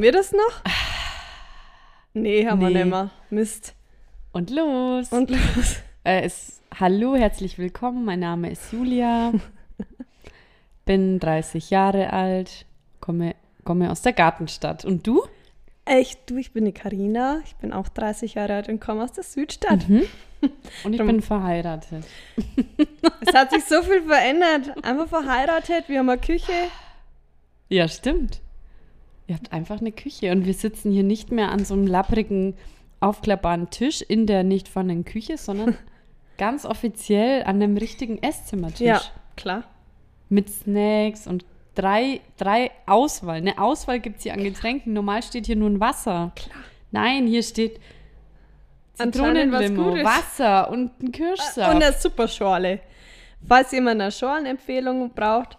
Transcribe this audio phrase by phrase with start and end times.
[0.00, 0.62] Haben wir das noch?
[2.14, 2.84] Nee, haben wir Nee.
[2.84, 3.10] nicht mehr.
[3.28, 3.74] Mist.
[4.32, 5.12] Und los.
[5.12, 5.76] Und los.
[6.04, 8.06] äh, es, hallo, herzlich willkommen.
[8.06, 9.30] Mein Name ist Julia.
[10.86, 12.64] Bin 30 Jahre alt.
[13.00, 14.86] Komme, komme aus der Gartenstadt.
[14.86, 15.22] Und du?
[15.84, 17.42] Echt, du, ich bin die Karina.
[17.44, 19.84] Ich bin auch 30 Jahre alt und komme aus der Südstadt.
[20.82, 22.06] Und ich Drum- bin verheiratet.
[23.26, 24.82] Es hat sich so viel verändert.
[24.82, 26.52] Einfach verheiratet, wir haben eine Küche.
[27.68, 28.40] Ja, stimmt.
[29.30, 32.54] Ihr habt einfach eine Küche und wir sitzen hier nicht mehr an so einem lapprigen,
[32.98, 35.76] aufklappbaren Tisch in der nicht vorhandenen Küche, sondern
[36.36, 38.80] ganz offiziell an einem richtigen Esszimmertisch.
[38.80, 39.00] Ja,
[39.36, 39.62] klar.
[40.30, 41.44] Mit Snacks und
[41.76, 43.36] drei, drei Auswahl.
[43.36, 44.94] Eine Auswahl gibt es hier an Getränken.
[44.94, 46.32] Normal steht hier nur ein Wasser.
[46.34, 46.64] Klar.
[46.90, 47.78] Nein, hier steht
[48.94, 49.94] Zitronenlimo.
[50.02, 51.72] Wasser und ein Kirschsaft.
[51.72, 52.80] Und eine Superschorle.
[53.46, 55.56] Falls jemand eine Schorlenempfehlung braucht,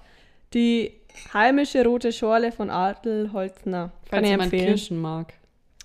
[0.53, 0.91] die
[1.33, 3.91] heimische rote Schorle von Adel Holzner.
[4.09, 4.65] Kann falls ich empfehlen.
[4.67, 5.33] Kirschen mag.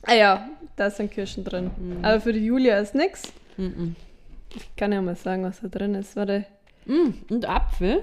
[0.03, 1.71] Ah ja, da sind Kirschen drin.
[2.03, 3.23] Aber für die Julia ist nix.
[3.57, 3.97] Mhm.
[4.55, 6.17] Ich kann ja mal sagen, was da drin ist.
[6.17, 6.45] Warte.
[6.87, 8.03] Mm, und Apfel?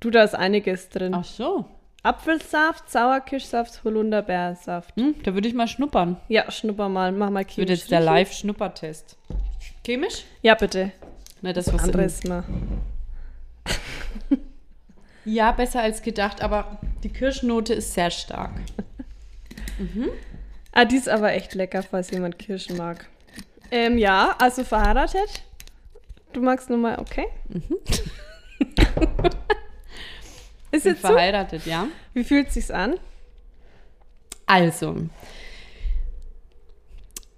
[0.00, 1.14] Du, da ist einiges drin.
[1.14, 1.64] Ach so.
[2.02, 4.94] Apfelsaft, Sauerkirschsaft, Holunderbeersaft.
[4.96, 6.18] Hm, da würde ich mal schnuppern.
[6.28, 7.12] Ja, schnupper mal.
[7.12, 8.00] Mach mal Das wird chemisch jetzt der.
[8.00, 9.16] Live-Schnuppertest.
[9.84, 10.24] Chemisch?
[10.42, 10.92] Ja, bitte.
[11.40, 12.44] Na, das was Anderes mal.
[15.24, 18.52] Ja, besser als gedacht, aber die Kirschnote ist sehr stark.
[20.72, 23.06] Ah, die ist aber echt lecker, falls jemand Kirschen mag.
[23.70, 25.42] Ähm, ja, also verheiratet.
[26.32, 27.26] Du magst nur mal, okay?
[30.70, 31.08] ist Bin jetzt so?
[31.08, 31.86] verheiratet, ja?
[32.12, 32.96] Wie fühlt sich's an?
[34.46, 34.96] Also,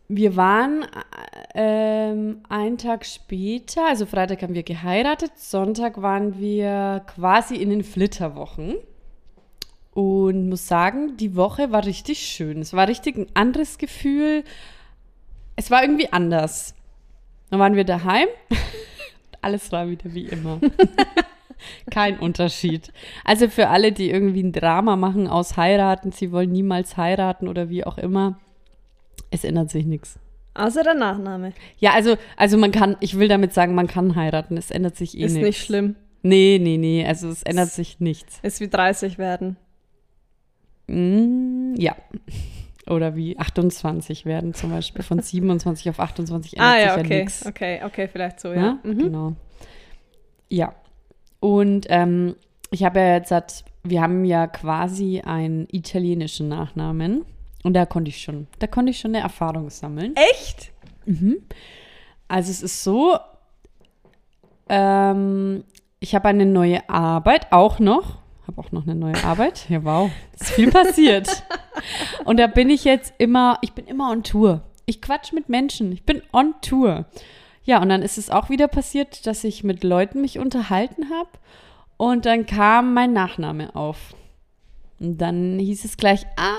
[0.09, 0.87] wir waren äh,
[1.55, 7.85] ähm, einen Tag später, also Freitag haben wir geheiratet, Sonntag waren wir quasi in den
[7.85, 8.77] Flitterwochen.
[9.93, 12.61] Und muss sagen, die Woche war richtig schön.
[12.61, 14.45] Es war richtig ein anderes Gefühl.
[15.57, 16.75] Es war irgendwie anders.
[17.49, 18.29] Dann waren wir daheim.
[19.41, 20.61] Alles war wieder wie immer.
[21.91, 22.93] Kein Unterschied.
[23.25, 27.71] Also für alle, die irgendwie ein Drama machen aus heiraten, sie wollen niemals heiraten oder
[27.71, 28.39] wie auch immer,
[29.31, 30.19] es ändert sich nichts.
[30.55, 31.53] Außer der Nachname.
[31.79, 35.17] Ja, also, also man kann, ich will damit sagen, man kann heiraten, es ändert sich
[35.19, 35.47] eh ist nichts.
[35.47, 35.97] nicht schlimm.
[36.23, 38.39] Nee, nee, nee, also es ändert sich nichts.
[38.43, 39.57] Ist wie 30 werden.
[40.89, 41.95] Mm, ja.
[42.89, 45.03] Oder wie 28 werden zum Beispiel.
[45.03, 47.19] Von 27 auf 28 ändert Ah ja, sich ja okay.
[47.21, 47.47] nichts.
[47.47, 48.61] Okay, okay, vielleicht so, ja.
[48.63, 48.99] Ja, Mhm.
[48.99, 49.33] genau.
[50.49, 50.75] Ja.
[51.41, 52.37] Und ähm,
[52.71, 57.25] ich habe ja jetzt, wir haben ja quasi einen italienischen Nachnamen.
[57.67, 60.15] Und da konnte ich schon, da konnte ich schon eine Erfahrung sammeln.
[60.15, 60.71] Echt?
[62.29, 63.19] Also es ist so,
[64.69, 65.65] ähm,
[65.99, 68.19] ich habe eine neue Arbeit, auch noch.
[68.47, 69.69] Habe auch noch eine neue Arbeit.
[69.69, 70.13] Ja, wow.
[70.39, 71.43] Ist viel passiert.
[72.25, 74.63] Und da bin ich jetzt immer, ich bin immer on Tour.
[74.85, 75.91] Ich quatsch mit Menschen.
[75.91, 77.07] Ich bin on Tour.
[77.65, 81.31] Ja, und dann ist es auch wieder passiert, dass ich mit Leuten mich unterhalten habe.
[81.97, 84.15] Und dann kam mein Nachname auf.
[85.01, 86.55] Und dann hieß es gleich, ah,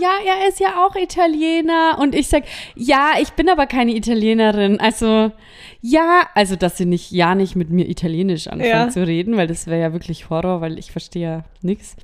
[0.00, 1.98] ja, er ist ja auch Italiener.
[1.98, 2.44] Und ich sag,
[2.76, 4.78] ja, ich bin aber keine Italienerin.
[4.80, 5.32] Also,
[5.80, 8.88] ja, also, dass sie nicht, ja, nicht mit mir Italienisch anfangen Ja.
[8.90, 11.96] zu reden, weil das wäre ja wirklich Horror, weil ich verstehe ja nichts.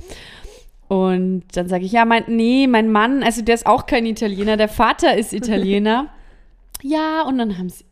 [0.88, 4.56] Und dann sage ich, ja, mein, nee, mein Mann, also der ist auch kein Italiener,
[4.56, 6.08] der Vater ist Italiener.
[6.82, 7.84] ja, und dann haben sie,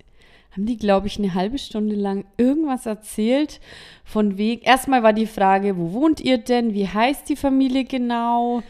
[0.52, 3.60] haben die, glaube ich, eine halbe Stunde lang irgendwas erzählt
[4.04, 4.62] von wegen.
[4.62, 6.72] Erstmal war die Frage, wo wohnt ihr denn?
[6.72, 8.62] Wie heißt die Familie genau?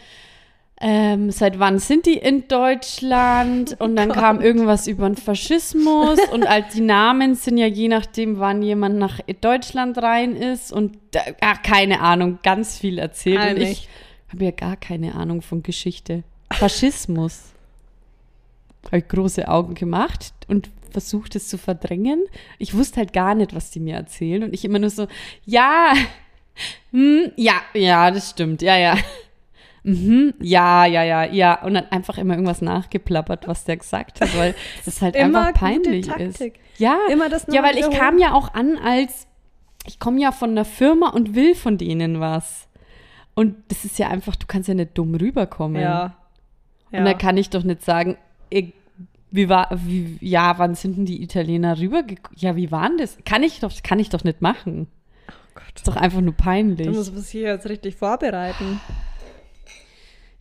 [0.87, 3.75] Ähm, seit wann sind die in Deutschland?
[3.81, 8.39] Und dann kam irgendwas über den Faschismus und all die Namen sind ja je nachdem,
[8.39, 10.99] wann jemand nach Deutschland rein ist und
[11.41, 13.57] ach, keine Ahnung, ganz viel erzählt.
[13.57, 13.89] Und ich
[14.31, 16.23] habe ja gar keine Ahnung von Geschichte.
[16.53, 17.55] Faschismus.
[18.85, 22.27] Habe ich große Augen gemacht und versucht es zu verdrängen.
[22.59, 24.43] Ich wusste halt gar nicht, was die mir erzählen.
[24.43, 25.07] Und ich immer nur so,
[25.47, 25.95] ja,
[26.91, 28.99] hm, ja, ja, das stimmt, ja, ja.
[29.85, 31.63] Mhm, ja, ja, ja, ja.
[31.63, 34.55] Und dann einfach immer irgendwas nachgeplappert, was der gesagt hat, weil
[34.85, 36.43] das halt Immer einfach peinlich ist.
[36.79, 39.29] Ja, Immer das ja, weil ich kam ja auch an als,
[39.87, 42.67] ich komme ja von einer Firma und will von denen was.
[43.35, 45.81] Und das ist ja einfach, du kannst ja nicht dumm rüberkommen.
[45.81, 46.17] Ja.
[46.91, 46.99] ja.
[46.99, 48.17] Und da kann ich doch nicht sagen,
[48.49, 48.73] ich,
[49.31, 52.39] wie war, wie, ja, wann sind denn die Italiener rübergekommen?
[52.39, 53.19] Ja, wie waren das?
[53.27, 54.87] Kann ich doch, kann ich doch nicht machen.
[55.29, 55.65] Oh Gott.
[55.75, 56.87] Ist doch einfach nur peinlich.
[56.87, 58.81] Du musst sich jetzt richtig vorbereiten.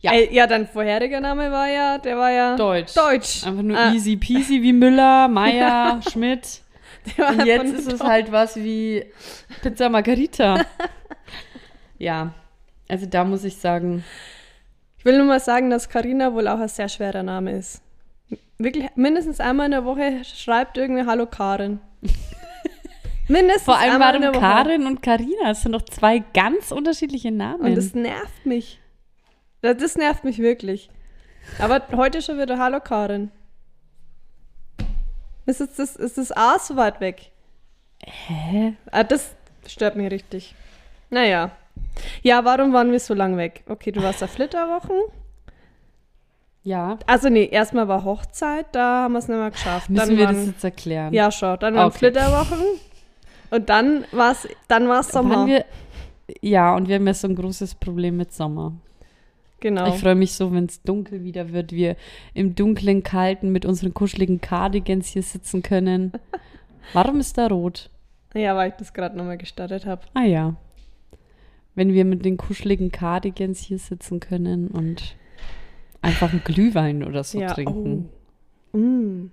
[0.04, 0.12] Ja.
[0.12, 2.92] Äh, ja, dein vorheriger Name war ja, der war ja Deutsch.
[2.94, 3.46] Deutsch.
[3.46, 3.90] Einfach nur Ah.
[3.94, 6.60] easy peasy wie Müller, Meier, Schmidt.
[7.16, 9.04] Und jetzt ist es halt was wie
[9.62, 10.64] Pizza Margarita.
[11.98, 12.34] ja,
[12.88, 14.04] also da muss ich sagen,
[14.98, 17.80] Ich will nur mal sagen, dass Karina wohl auch ein sehr schwerer Name ist.
[18.58, 21.80] Wirklich, mindestens einmal in der Woche schreibt irgendwie Hallo Karin.
[23.28, 24.52] mindestens vor allem einmal in warum der Woche.
[24.52, 27.60] Karin und Karina, das sind doch zwei ganz unterschiedliche Namen.
[27.62, 28.80] Und das nervt mich.
[29.64, 30.90] Das, das nervt mich wirklich.
[31.58, 33.30] Aber heute schon wieder Hallo Karin.
[35.46, 37.30] Ist jetzt das, ist das A so weit weg?
[38.04, 38.74] Hä?
[38.90, 39.34] Ah, das
[39.66, 40.54] stört mich richtig.
[41.08, 41.50] Naja.
[42.22, 43.64] Ja, warum waren wir so lang weg?
[43.66, 44.96] Okay, du warst auf Flitterwochen.
[46.62, 49.88] Ja, Also nee, erstmal war Hochzeit, da haben wir es nicht mehr geschafft.
[49.88, 51.12] müssen dann wir waren, das jetzt erklären?
[51.14, 51.58] Ja, schon.
[51.58, 51.98] Dann waren Okay.
[51.98, 52.64] Flitterwochen.
[53.50, 55.46] Und dann war es dann war's Sommer.
[55.46, 55.64] Wir,
[56.42, 58.72] ja, und wir haben ja so ein großes Problem mit Sommer.
[59.64, 59.88] Genau.
[59.88, 61.96] Ich freue mich so, wenn es dunkel wieder wird, wir
[62.34, 66.12] im dunklen, kalten mit unseren kuscheligen Cardigans hier sitzen können.
[66.92, 67.90] Warum ist da rot?
[68.34, 70.02] Ja, weil ich das gerade nochmal gestartet habe.
[70.12, 70.54] Ah ja.
[71.74, 75.16] Wenn wir mit den kuscheligen Cardigans hier sitzen können und
[76.02, 77.52] einfach einen Glühwein oder so ja.
[77.52, 78.10] trinken.
[78.72, 78.76] Oh.
[78.76, 79.30] Mm.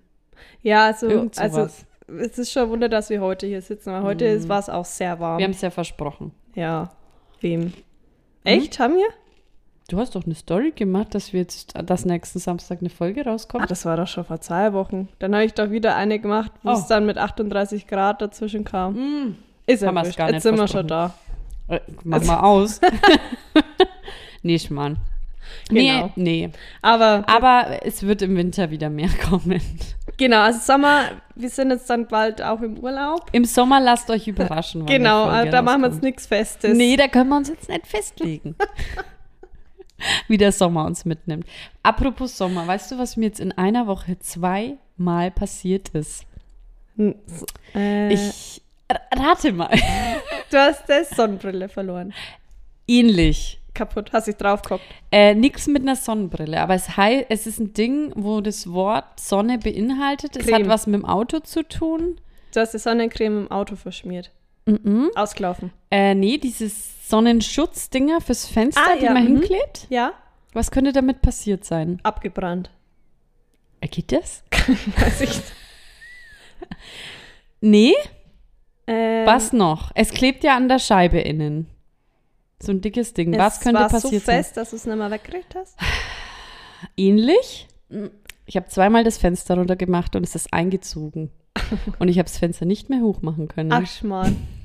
[0.64, 1.68] Ja, also, Irgend also
[2.08, 4.50] es ist schon ein Wunder, dass wir heute hier sitzen, weil heute Mm.
[4.50, 5.40] war es auch sehr warm.
[5.40, 6.32] Wir haben es ja versprochen.
[6.56, 6.90] ja.
[7.42, 7.74] Wem?
[8.44, 8.80] Echt?
[8.80, 9.08] Haben wir?
[9.92, 13.66] Du hast doch eine Story gemacht, dass wir jetzt, dass nächsten Samstag eine Folge rauskommt.
[13.66, 15.10] Ah, das war doch schon vor zwei Wochen.
[15.20, 16.74] Dann habe ich doch wieder eine gemacht, wo Oh.
[16.76, 18.94] es dann mit 38 Grad dazwischen kam.
[18.94, 19.36] Mm.
[19.68, 19.92] Ist ja
[20.30, 21.14] Jetzt sind wir schon da.
[21.68, 22.80] Äh, mach mal aus.
[24.44, 24.96] nee, Schmarrn.
[25.68, 26.12] Genau.
[26.16, 26.50] Nee, nee.
[26.82, 29.62] Aber Aber es wird im Winter wieder mehr kommen.
[30.16, 31.02] genau, also Sommer,
[31.36, 33.26] wir sind jetzt dann bald auch im Urlaub.
[33.34, 34.86] Im Sommer lasst euch überraschen.
[34.86, 36.04] Genau, da machen wir jetzt rauskommt.
[36.04, 36.78] nichts Festes.
[36.78, 38.56] Nee, da können wir uns jetzt nicht festlegen.
[40.28, 41.46] Wie der Sommer uns mitnimmt.
[41.84, 46.26] Apropos Sommer, weißt du, was mir jetzt in einer Woche zweimal passiert ist?
[47.76, 48.62] Äh, Ich
[49.14, 49.70] rate mal.
[50.52, 52.14] du hast die Sonnenbrille verloren.
[52.88, 53.60] Ähnlich.
[53.74, 54.84] Kaputt, hast dich draufgeguckt.
[55.12, 59.18] Äh, nix mit einer Sonnenbrille, aber es, hei es ist ein Ding, wo das Wort
[59.20, 60.36] Sonne beinhaltet.
[60.36, 60.64] Es Creme.
[60.64, 62.20] hat was mit dem Auto zu tun.
[62.54, 64.30] Du hast die Sonnencreme im Auto verschmiert.
[64.84, 65.12] Mhm.
[65.16, 65.72] Ausgelaufen.
[65.90, 69.38] Äh, nee, dieses Sonnenschutzdinger fürs Fenster, Ah, die ja, man mhm.
[69.40, 69.88] hinklebt.
[69.90, 70.14] Ja,
[70.54, 72.00] Was könnte damit passiert sein?
[72.04, 72.70] abgebrannt.
[73.82, 74.44] Äh, Geht das?
[74.98, 75.42] Weiß ich.
[77.62, 77.94] Nee,
[78.88, 79.92] Ähm, was noch?
[79.96, 81.68] Es klebt ja an der Scheibe innen.
[82.62, 83.38] So ein dickes Ding.
[83.38, 84.44] Was es könnte war passiert so sein?
[84.44, 85.78] fest, dass du es nicht mehr weggekriegt hast?
[86.98, 87.68] Ähnlich.
[88.46, 91.32] Ich habe zweimal das Fenster runter gemacht und es ist eingezogen.
[92.00, 93.72] und ich habe das Fenster nicht mehr hochmachen können.
[93.72, 93.86] Ach,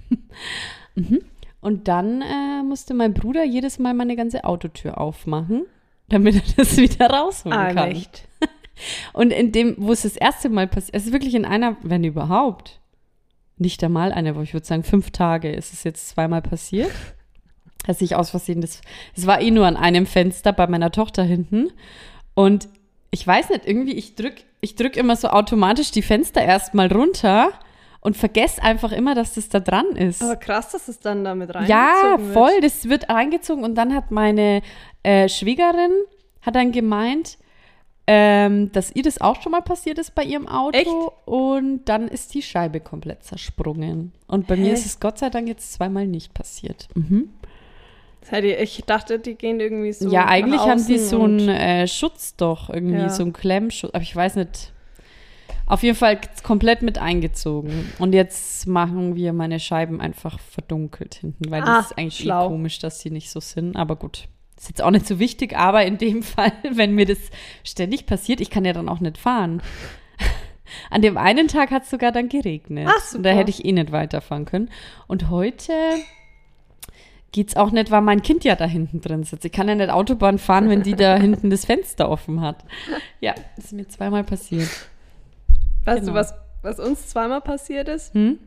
[0.08, 1.18] Schmarrn.
[1.60, 5.64] Und dann äh, musste mein Bruder jedes Mal meine ganze Autotür aufmachen,
[6.08, 7.90] damit er das wieder rausholen Ah, kann.
[7.90, 8.28] echt.
[9.12, 12.04] Und in dem, wo es das erste Mal passiert, es ist wirklich in einer, wenn
[12.04, 12.80] überhaupt,
[13.58, 16.92] nicht einmal eine, wo ich würde sagen, fünf Tage ist es jetzt zweimal passiert.
[17.86, 18.80] Dass ich aus Versehen das,
[19.16, 21.70] es war eh nur an einem Fenster bei meiner Tochter hinten.
[22.34, 22.68] Und
[23.10, 27.50] ich weiß nicht, irgendwie, ich drück, ich drück immer so automatisch die Fenster erstmal runter
[28.06, 30.22] und vergesse einfach immer, dass das da dran ist.
[30.22, 32.32] Aber krass, dass es dann damit reingezogen Ja, wird.
[32.34, 32.60] voll.
[32.62, 34.62] Das wird reingezogen und dann hat meine
[35.02, 35.90] äh, Schwiegerin
[36.40, 37.36] hat dann gemeint,
[38.06, 40.88] ähm, dass ihr das auch schon mal passiert ist bei ihrem Auto Echt?
[41.24, 44.12] und dann ist die Scheibe komplett zersprungen.
[44.28, 44.74] Und bei mir Hä?
[44.74, 46.86] ist es Gott sei Dank jetzt zweimal nicht passiert.
[46.94, 47.30] Mhm.
[48.60, 50.08] Ich, dachte, die gehen irgendwie so.
[50.10, 53.08] ja, eigentlich haben die so einen äh, Schutz doch, irgendwie Ja.
[53.08, 54.72] so einen Klemmschutz, aber ich weiß nicht.
[55.66, 57.92] Auf jeden Fall komplett mit eingezogen.
[57.98, 62.30] Und jetzt machen wir meine Scheiben einfach verdunkelt hinten, weil Ah, das ist eigentlich eh
[62.30, 63.76] komisch, dass sie nicht so sind.
[63.76, 65.56] Aber gut, ist jetzt auch nicht so wichtig.
[65.56, 67.18] Aber in dem Fall, wenn mir das
[67.64, 69.60] ständig passiert, ich kann ja dann auch nicht fahren.
[70.90, 72.88] An dem einen Tag hat es sogar dann geregnet.
[72.88, 73.18] Ach, super.
[73.18, 74.70] Und da hätte ich eh nicht weiterfahren können.
[75.08, 75.72] Und heute
[77.32, 79.44] geht's auch nicht, weil mein Kind ja da hinten drin sitzt.
[79.44, 82.64] Ich kann ja nicht Autobahn fahren, wenn die da hinten das Fenster offen hat.
[83.20, 84.70] Ja, das ist mir zweimal passiert.
[85.86, 86.12] Weißt genau.
[86.12, 88.12] du, was, was uns zweimal passiert ist?
[88.14, 88.38] Hm?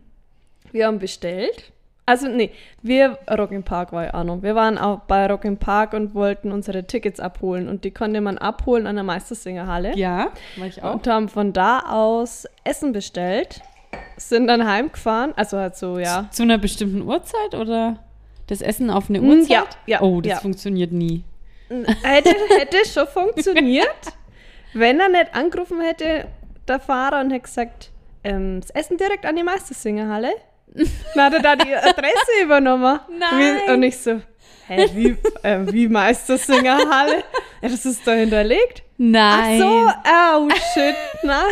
[0.71, 1.71] Wir haben bestellt.
[2.05, 4.41] Also, nee, wir, Rock im Park war ja auch noch.
[4.41, 7.69] Wir waren auch bei Rock im Park und wollten unsere Tickets abholen.
[7.69, 9.95] Und die konnte man abholen an der Meistersingerhalle.
[9.95, 10.93] Ja, war ich auch.
[10.95, 13.61] Und haben von da aus Essen bestellt.
[14.17, 15.33] Sind dann heimgefahren.
[15.35, 16.27] Also halt so, ja.
[16.31, 17.97] Zu einer bestimmten Uhrzeit oder
[18.47, 19.49] das Essen auf eine Mm, Uhrzeit?
[19.49, 20.39] ja, ja, Oh, das ja.
[20.39, 21.23] funktioniert nie.
[22.01, 23.87] Hätte, hätte schon funktioniert,
[24.73, 26.25] wenn er nicht angerufen hätte,
[26.69, 27.91] der Fahrer, und hätte gesagt,
[28.23, 30.31] ähm, das Essen direkt an die Meistersingerhalle.
[31.15, 32.99] Dann hat er da die Adresse übernommen.
[33.17, 33.59] Nein.
[33.65, 34.21] Wie- Und ich so,
[34.67, 37.23] hä, wie, äh, wie Meistersingerhalle?
[37.61, 38.83] Ja, das ist doch hinterlegt.
[38.97, 39.61] Nein.
[39.63, 41.43] Ach so, oh shit, nein,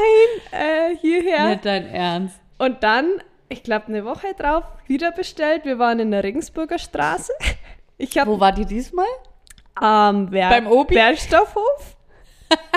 [0.52, 1.48] äh, hierher.
[1.50, 2.40] Nicht dein Ernst.
[2.60, 5.64] Und dann, ich glaube, eine Woche drauf wieder bestellt.
[5.66, 7.32] Wir waren in der Regensburger Straße.
[7.98, 9.08] Ich habe Wo war die diesmal?
[9.76, 10.96] am Wer Beim Obi?
[10.96, 11.96] Bergstoffhof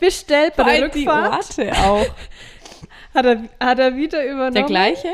[0.00, 1.58] bestellt bei der allem die Rückfahrt.
[1.58, 2.06] Orte auch.
[3.14, 4.54] Hat er, hat er wieder übernommen.
[4.54, 5.08] Der gleiche?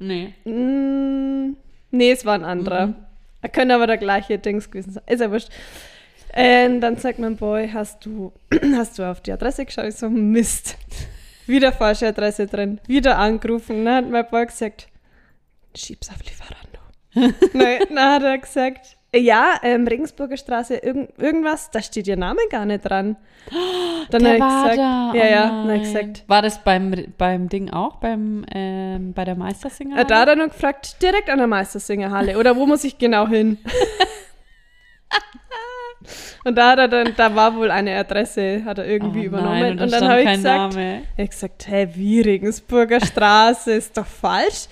[0.00, 0.34] Nee.
[0.44, 1.56] Mm,
[1.92, 2.88] nee, es war ein anderer.
[2.88, 2.96] Mhm.
[3.42, 5.04] Er könnte aber der gleiche Dings gewesen sein.
[5.06, 5.48] Ist ja wurscht.
[6.34, 8.32] Ähm, dann sagt mein Boy, hast du,
[8.74, 9.84] hast du auf die Adresse geschaut?
[9.84, 10.76] Ich so, Mist.
[11.46, 12.80] Wieder falsche Adresse drin.
[12.88, 13.84] Wieder angerufen.
[13.84, 14.88] Dann hat mein Boy gesagt,
[15.76, 17.36] schieb's auf Lieferando.
[17.52, 22.40] Nein, dann hat er gesagt, ja, ähm, Regensburger Straße, irgend, irgendwas, da steht ihr Name
[22.50, 23.16] gar nicht dran.
[24.10, 25.12] Dann Der war ich gesagt, da.
[25.12, 27.96] ja, oh ja, dann ich gesagt, War das beim, beim Ding auch?
[27.96, 29.98] Beim, ähm, bei der Meistersinger?
[29.98, 33.28] Äh, da hat er noch gefragt, direkt an der Meistersingerhalle oder wo muss ich genau
[33.28, 33.58] hin?
[36.44, 39.60] und da hat er dann, da war wohl eine Adresse, hat er irgendwie oh übernommen.
[39.60, 41.02] Nein, und, da dann habe ich gesagt, Name.
[41.18, 44.68] ich gesagt, hä, wie Regensburger Straße, ist doch falsch.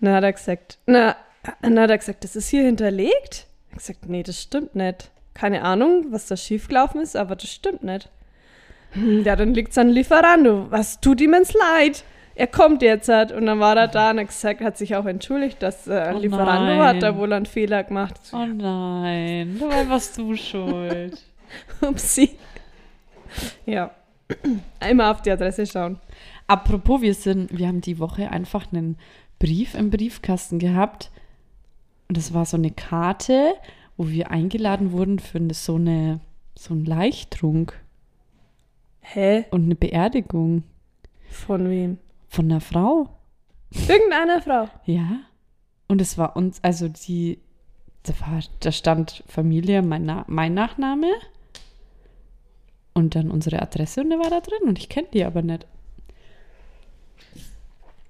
[0.00, 1.14] Und dann hat er gesagt, na,
[1.60, 3.46] dann hat er gesagt, das ist hier hinterlegt.
[3.72, 5.10] Ich gesagt, nee, das stimmt nicht.
[5.34, 8.08] Keine Ahnung, was da schiefgelaufen ist, aber das stimmt nicht.
[8.92, 10.66] Hm, Ja, dann liegt's an Lieferando.
[10.70, 12.04] Was tut ihm ins Leid?
[12.34, 13.32] Er kommt jetzt halt.
[13.32, 16.18] Und dann war er da und hat gesagt, hat sich auch entschuldigt, dass äh, Oh
[16.18, 16.82] Lieferando nein.
[16.82, 18.14] hat da wohl einen Fehler gemacht.
[18.32, 21.22] Oh nein, dabei warst du schuld.
[21.80, 22.30] Upsi.
[23.66, 23.90] Ja.
[24.78, 25.98] Einmal auf die Adresse schauen.
[26.46, 28.96] Apropos, wir sind, wir haben die Woche einfach einen
[29.38, 31.10] Brief im Briefkasten gehabt.
[32.10, 33.54] Und das war so eine Karte,
[33.96, 36.18] wo wir eingeladen wurden für eine, so eine
[36.56, 37.80] so einen Leichtrunk
[38.98, 39.44] Hä?
[39.52, 40.64] und eine Beerdigung
[41.28, 41.98] Von wem?
[42.26, 43.10] von einer Frau.
[43.86, 44.68] Irgendeiner Frau.
[44.86, 45.20] Ja.
[45.86, 47.38] Und es war uns, also die,
[48.02, 51.12] da, war, da stand Familie, mein, Na mein Nachname
[52.92, 55.64] und dann unsere Adresse und der war da drin und ich kenne die aber nicht.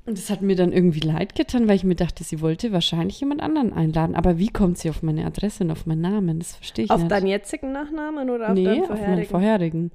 [0.07, 3.21] Und das hat mir dann irgendwie leid getan, weil ich mir dachte, sie wollte wahrscheinlich
[3.21, 4.14] jemand anderen einladen.
[4.16, 6.38] Aber wie kommt sie auf meine Adresse und auf meinen Namen?
[6.38, 7.11] Das verstehe ich Auf nicht.
[7.11, 9.28] deinen jetzigen Nachnamen oder auf nee, deinen auf meinen vorherigen?
[9.28, 9.90] vorherigen.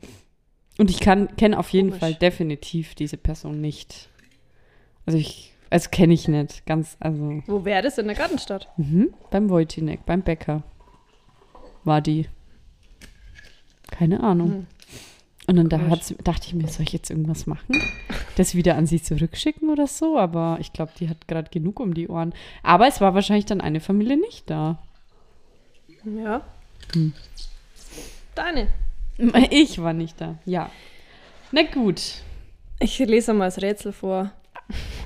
[0.78, 2.00] Und ich kann kenne auf jeden Komisch.
[2.00, 4.10] Fall definitiv diese Person nicht.
[5.06, 6.66] Also ich, also kenne ich nicht.
[6.66, 7.42] Ganz, also.
[7.48, 8.70] Wo wäre das in der Gartenstadt?
[8.78, 10.64] Mhm, beim Wojcinek, beim Bäcker
[11.84, 12.28] war die.
[13.92, 14.52] Keine Ahnung.
[14.52, 14.68] Hm.
[15.48, 15.78] Und dann da
[16.24, 17.80] dachte ich mir, soll ich jetzt irgendwas machen?
[18.36, 20.18] Das wieder an sie zurückschicken oder so?
[20.18, 22.34] Aber ich glaube, die hat gerade genug um die Ohren.
[22.64, 24.80] Aber es war wahrscheinlich dann eine Familie nicht da.
[26.04, 26.42] Ja.
[26.94, 27.14] Hm.
[28.34, 28.68] Deine.
[29.50, 30.36] Ich war nicht da.
[30.46, 30.70] Ja.
[31.52, 32.02] Na gut.
[32.80, 34.32] Ich lese mal das Rätsel vor.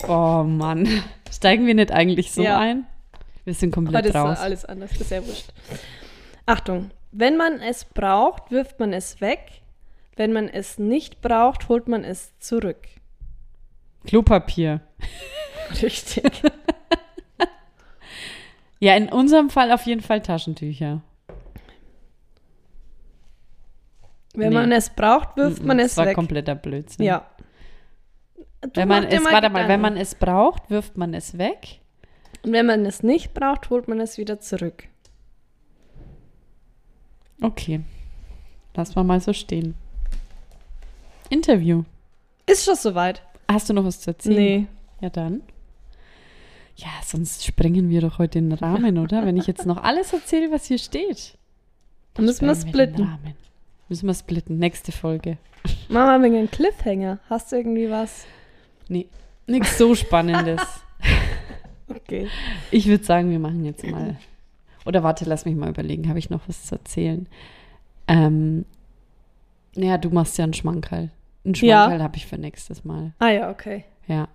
[0.07, 0.87] Oh Mann.
[1.31, 2.57] Steigen wir nicht eigentlich so Ja.
[2.57, 2.87] ein?
[3.45, 4.39] Wir sind Aber komplett das ist raus.
[4.39, 4.89] alles anders.
[4.91, 5.53] Das ist ja wurscht.
[6.47, 6.89] Achtung.
[7.11, 9.39] Wenn man es braucht, wirft man es weg.
[10.19, 12.89] Wenn man es nicht braucht, holt man es zurück.
[14.05, 14.81] Klopapier.
[15.81, 16.23] Richtig.
[18.81, 21.01] Ja, in unserem Fall auf jeden Fall Taschentücher.
[24.33, 24.55] Wenn Nee.
[24.55, 26.15] man es braucht, wirft man Mm, es Das war weg.
[26.15, 27.05] kompletter Blödsinn.
[27.05, 27.29] Ja.
[28.61, 31.81] Du Wenn man es, warte mal, wenn man es braucht, wirft man es weg.
[32.43, 34.87] Und wenn man es nicht braucht, holt man es wieder zurück.
[37.41, 37.81] Okay.
[38.75, 39.75] Lass mal mal so stehen.
[41.29, 41.83] Interview.
[42.45, 43.21] Ist schon soweit.
[43.47, 44.35] Hast du noch was zu erzählen?
[44.35, 44.67] Nee.
[45.01, 45.41] Ja, dann.
[46.75, 49.25] Ja, sonst sprengen wir doch heute den Rahmen, oder?
[49.25, 51.37] Wenn ich jetzt noch alles erzähle, was hier steht.
[52.13, 53.05] Dann müssen wir splitten.
[53.05, 53.35] Rahmen.
[53.89, 54.57] Müssen wir splitten.
[54.59, 55.37] Nächste Folge.
[55.89, 57.19] Mach mal wegen einem Cliffhanger.
[57.29, 58.25] Hast du irgendwie was?
[58.87, 59.07] Nee,
[59.47, 60.61] nichts so Spannendes.
[61.89, 62.27] Okay.
[62.69, 64.15] Ich würde sagen, wir machen jetzt mal.
[64.85, 66.07] Oder warte, lass mich mal überlegen.
[66.07, 67.27] Habe ich noch was zu erzählen?
[68.07, 68.65] Ähm,
[69.75, 71.09] naja, du machst ja einen Schmankerl.
[71.43, 71.53] Ja.
[71.85, 73.13] Schmankerl habe ich für nächstes Mal.
[73.19, 73.85] Ah ja, okay.
[74.07, 74.27] Ja.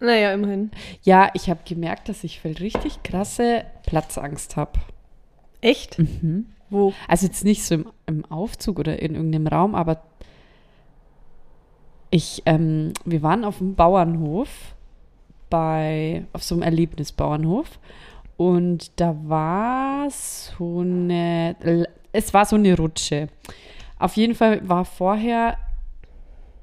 [0.00, 0.70] Naja, immerhin.
[1.02, 4.78] Ja, ich habe gemerkt, dass ich voll richtig krasse Platzangst habe.
[5.60, 5.98] Echt?
[5.98, 6.46] Mhm.
[6.70, 6.92] Wo?
[7.08, 10.02] Also jetzt nicht so im, im Aufzug oder in irgendeinem Raum, aber
[12.10, 14.48] ich, ähm, wir waren auf dem Bauernhof
[15.50, 17.78] bei, auf so einem Erlebnisbauernhof
[18.36, 21.56] und da war so eine,
[22.12, 23.28] es war so eine Rutsche.
[23.98, 25.56] Auf jeden Fall war vorher,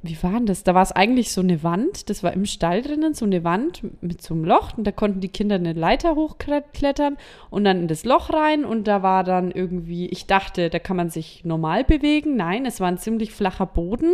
[0.07, 0.63] wie war denn das?
[0.63, 3.81] Da war es eigentlich so eine Wand, das war im Stall drinnen, so eine Wand
[4.01, 7.17] mit so einem Loch und da konnten die Kinder eine Leiter hochklettern
[7.49, 10.97] und dann in das Loch rein und da war dann irgendwie, ich dachte, da kann
[10.97, 12.35] man sich normal bewegen.
[12.35, 14.13] Nein, es war ein ziemlich flacher Boden.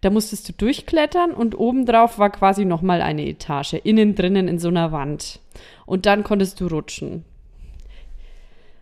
[0.00, 4.68] Da musstest du durchklettern und obendrauf war quasi nochmal eine Etage, innen drinnen in so
[4.68, 5.40] einer Wand.
[5.86, 7.24] Und dann konntest du rutschen.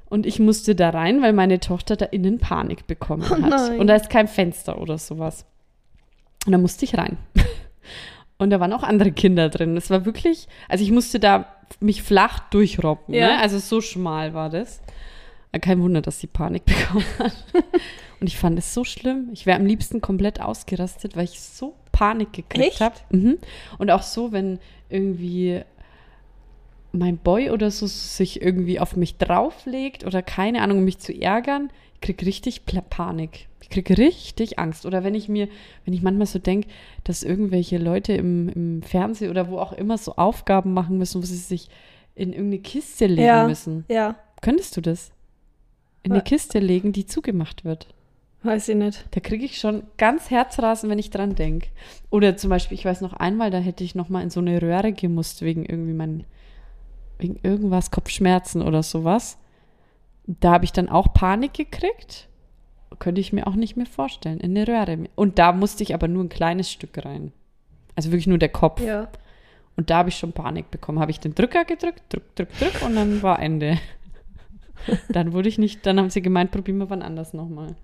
[0.08, 3.40] Und ich musste da rein, weil meine Tochter da innen Panik bekommen Oh hat.
[3.50, 3.78] nein.
[3.78, 5.46] Und da ist kein Fenster oder sowas.
[6.46, 7.18] Und da musste ich rein.
[8.38, 9.76] Und da waren auch andere Kinder drin.
[9.76, 13.14] Es war wirklich, also ich musste da mich flach durchrobben.
[13.14, 13.26] Ja.
[13.26, 13.38] Ne?
[13.38, 14.80] Also so schmal war das.
[15.60, 17.36] Kein Wunder, dass sie Panik bekommen hat.
[18.20, 19.28] Und ich fand es so schlimm.
[19.32, 22.94] Ich wäre am liebsten komplett ausgerastet, weil ich so Panik gekriegt habe.
[23.10, 23.38] Mhm.
[23.78, 25.62] Und auch so, wenn irgendwie
[26.92, 31.12] mein Boy oder so sich irgendwie auf mich drauflegt oder keine Ahnung, um mich zu
[31.12, 33.48] ärgern, ich krieg richtig Panik.
[33.70, 34.84] Ich krieg richtig Angst.
[34.84, 35.48] Oder wenn ich mir,
[35.84, 36.68] wenn ich manchmal so denke,
[37.04, 41.26] dass irgendwelche Leute im, im Fernsehen oder wo auch immer so Aufgaben machen müssen, wo
[41.26, 41.68] sie sich
[42.16, 43.46] in irgendeine Kiste legen Ja.
[43.46, 43.84] müssen.
[43.88, 45.12] Ja, Könntest du das?
[46.02, 47.86] In eine Kiste legen, die zugemacht wird.
[48.42, 49.04] weiß ich nicht.
[49.12, 51.68] Da kriege ich schon ganz Herzrasen, wenn ich dran denke.
[52.10, 54.60] Oder zum Beispiel, ich weiß noch einmal, da hätte ich noch mal in so eine
[54.62, 56.24] Röhre gemusst, wegen irgendwie mein,
[57.18, 59.38] wegen irgendwas, Kopfschmerzen oder sowas.
[60.26, 62.26] Da habe ich dann auch Panik gekriegt.
[62.98, 64.98] Könnte ich mir auch nicht mehr vorstellen, in eine Röhre.
[65.14, 67.32] Und da musste ich aber nur ein kleines Stück rein.
[67.96, 68.80] Also wirklich nur der Kopf.
[68.82, 69.08] Ja.
[69.76, 70.98] Und da habe ich schon Panik bekommen.
[70.98, 73.78] Habe ich den Drücker gedrückt, drück, drück, drück und dann war Ende.
[75.08, 77.76] dann wurde ich nicht, dann haben sie gemeint, probieren wir wann anders nochmal.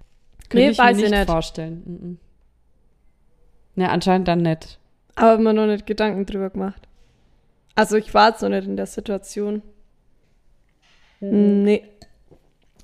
[0.48, 1.26] Könnte Nee, ich mir ich nicht, nicht.
[1.30, 2.18] vorstellen.
[3.76, 3.82] Mhm.
[3.82, 4.78] Ja, anscheinend dann nicht.
[5.14, 6.86] Aber mir noch nicht Gedanken drüber gemacht.
[7.74, 9.62] Also ich war jetzt noch nicht in der Situation.
[11.20, 11.82] Nee,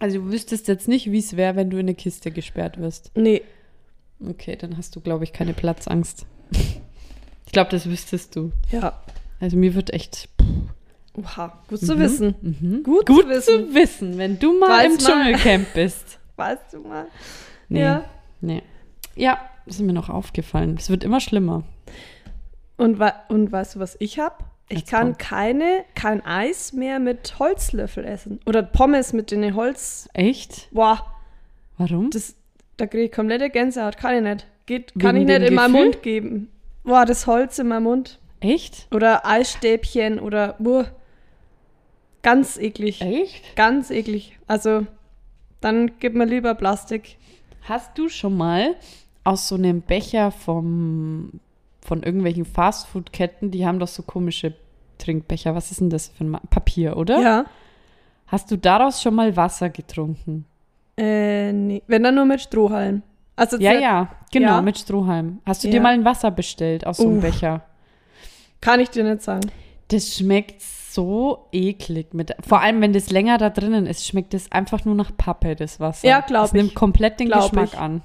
[0.02, 3.10] Also du wüsstest jetzt nicht, wie es wäre, wenn du in eine Kiste gesperrt wirst.
[3.16, 3.42] nee.
[4.24, 6.26] Okay, dann hast du, glaube ich, keine Platzangst.
[7.46, 8.52] ich glaube, das wüsstest du.
[8.70, 9.00] Ja.
[9.40, 10.28] Also mir wird echt
[11.14, 11.98] Oha, gut zu Mhm.
[12.00, 12.34] wissen.
[12.40, 12.82] mhm.
[12.84, 13.68] Gut, gut zu wissen.
[13.68, 14.98] zu wissen, wenn du mal Weiß im.
[14.98, 16.18] Dschungelcamp bist.
[16.36, 17.06] Weißt du mal.
[17.68, 17.80] Nee.
[17.80, 18.04] Ja.
[18.40, 18.62] Nee.
[19.16, 20.76] Ja, das ist mir noch aufgefallen.
[20.78, 21.64] Es wird immer schlimmer.
[22.76, 24.51] Und, wa und weißt du, was ich hab?
[24.68, 28.40] Ich kann keine, kein Eis mehr mit Holzlöffel essen.
[28.46, 30.08] Oder Pommes mit den Holz.
[30.14, 30.68] Echt?
[30.70, 31.04] Boah,
[31.76, 32.10] Warum?
[32.10, 32.34] das,
[32.78, 33.98] da kriege ich komplette Gänsehaut.
[33.98, 34.46] Kann ich nicht.
[34.66, 35.72] Geht, kann Wegen ich nicht in meinen?
[35.72, 36.50] Mund geben.
[36.84, 38.18] Boah, das Holz in meinem Mund.
[38.40, 38.88] Echt?
[38.92, 40.84] Oder Eisstäbchen oder buh.
[42.22, 43.00] Ganz eklig.
[43.02, 43.56] Echt?
[43.56, 44.38] Ganz eklig.
[44.46, 44.86] Also,
[45.60, 47.16] dann gib mir lieber Plastik.
[47.62, 48.74] Hast du schon mal
[49.24, 51.40] aus so einem Becher vom,
[51.84, 54.54] von irgendwelchen Fastfood-Ketten, die haben doch so komische
[54.98, 55.54] Trinkbecher.
[55.54, 57.20] Was ist denn das für ein Ma Papier, oder?
[57.20, 57.44] Ja.
[58.28, 60.46] Hast du daraus schon mal Wasser getrunken?
[60.96, 61.82] Äh, nee.
[61.86, 63.02] Wenn dann nur mit Strohhalm.
[63.36, 64.62] Also Ja, ja, genau, Ja.
[64.62, 65.40] mit Strohhalm.
[65.44, 65.72] Hast du Ja.
[65.72, 67.22] dir mal ein Wasser bestellt aus so einem Uff.
[67.24, 67.62] Becher?
[68.60, 69.50] Kann ich dir nicht sagen.
[69.88, 72.14] Das schmeckt so eklig.
[72.14, 75.56] Mit, vor allem, wenn das länger da drinnen ist, schmeckt es einfach nur nach Pappe,
[75.56, 76.06] das Wasser.
[76.06, 76.74] Ja, glaub Das nimmt ich.
[76.74, 77.78] komplett den Glaub Geschmack ich.
[77.78, 78.02] an.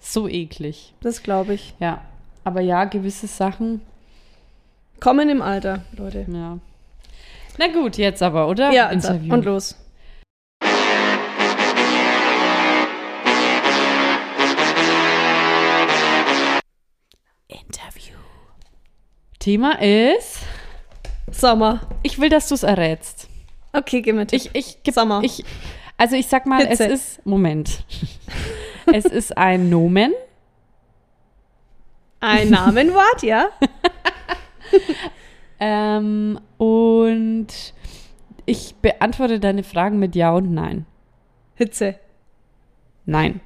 [0.00, 0.94] So eklig.
[1.00, 1.74] Das glaube ich.
[1.80, 2.02] Ja.
[2.44, 3.80] Aber ja, gewisse Sachen,
[5.00, 6.26] Kommen im Alter, Leute.
[6.28, 6.58] ja.
[7.56, 8.70] Na gut, jetzt aber, oder?
[8.70, 9.32] Ja, Interview.
[9.32, 9.76] und los.
[17.48, 18.14] Interview.
[19.38, 20.40] Thema ist,
[21.30, 21.80] Sommer.
[22.02, 23.28] ich will, dass du es errätst.
[23.72, 24.32] Okay, geh mit.
[24.32, 25.22] Ich, ich, geb, Sommer.
[25.22, 25.44] Ich,
[25.96, 26.88] also ich sag mal, Hitze.
[26.88, 27.84] es ist, Moment.
[28.92, 30.12] es ist ein Nomen.
[32.26, 33.48] Ein Namenwort, ja?
[35.60, 37.46] Ähm, und
[38.44, 40.84] ich beantworte deine Fragen mit Ja und Nein.
[41.54, 41.98] Hitze.
[43.06, 43.40] Nein.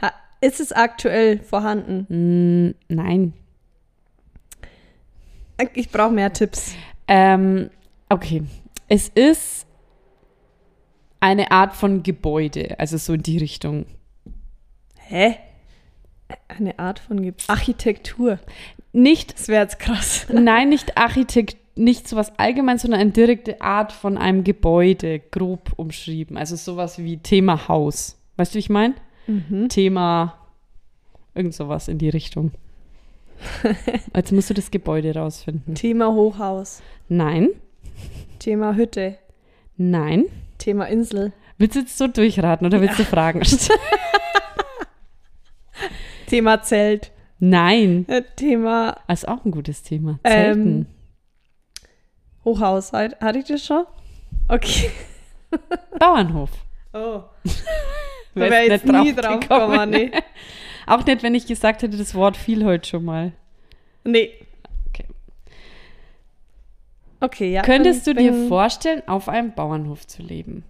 [0.00, 2.06] Ha, ist es aktuell vorhanden?
[2.08, 3.34] Mm, nein.
[5.74, 6.74] Ich brauche mehr Tipps.
[7.08, 7.68] Ähm,
[8.08, 8.44] okay.
[8.88, 9.66] Es ist
[11.18, 13.84] eine Art von Gebäude, also so in die Richtung.
[14.96, 15.36] Hä?
[16.48, 18.38] Eine Art von Ge Architektur.
[18.92, 20.26] Nicht, Das wäre jetzt krass.
[20.32, 26.36] nein, nicht Architekt, nicht sowas allgemein, sondern eine direkte Art von einem Gebäude, grob umschrieben.
[26.36, 28.18] Also sowas wie Thema Haus.
[28.36, 28.94] Weißt du, wie ich meine?
[29.68, 30.34] Thema
[31.34, 32.50] irgend sowas in die Richtung.
[34.16, 35.74] Jetzt musst du das Gebäude rausfinden.
[35.74, 36.82] Thema Hochhaus.
[37.08, 37.48] Nein,
[38.38, 39.16] Thema Hütte.
[39.76, 40.24] nein.
[40.58, 41.32] Thema Insel.
[41.56, 43.78] Willst du jetzt so durchraten oder willst du Fragen stellen?
[46.30, 47.12] Thema Zelt.
[47.38, 48.04] Nein.
[48.08, 50.18] Äh, Thema Das ist auch ein gutes Thema.
[50.24, 50.86] Ähm, Zelten.
[52.44, 52.92] Hochhaus.
[52.92, 53.84] Hat- Hatte ich das schon?
[54.48, 54.90] Okay.
[55.98, 56.50] Bauernhof.
[56.92, 57.22] Oh.
[58.32, 59.90] Da wäre jetzt nie drauf gekommen.
[59.90, 60.12] Nee.
[60.86, 63.32] Auch nicht, wenn ich gesagt hätte, das Wort fiel heute schon mal.
[64.04, 64.30] nee.
[64.88, 65.04] Okay.
[67.18, 67.62] Okay, ja.
[67.62, 70.62] Könntest du dir vorstellen, auf einem Bauernhof zu leben?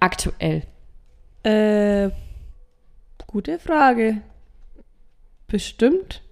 [0.00, 0.64] Aktuell.
[1.44, 2.10] Äh,
[3.28, 4.22] gute Frage.
[5.48, 6.22] Bestimmt.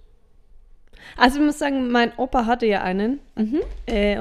[1.17, 3.19] Also ich muss sagen, mein Opa hatte ja einen.
[3.35, 3.61] Mhm.
[3.85, 4.17] Äh,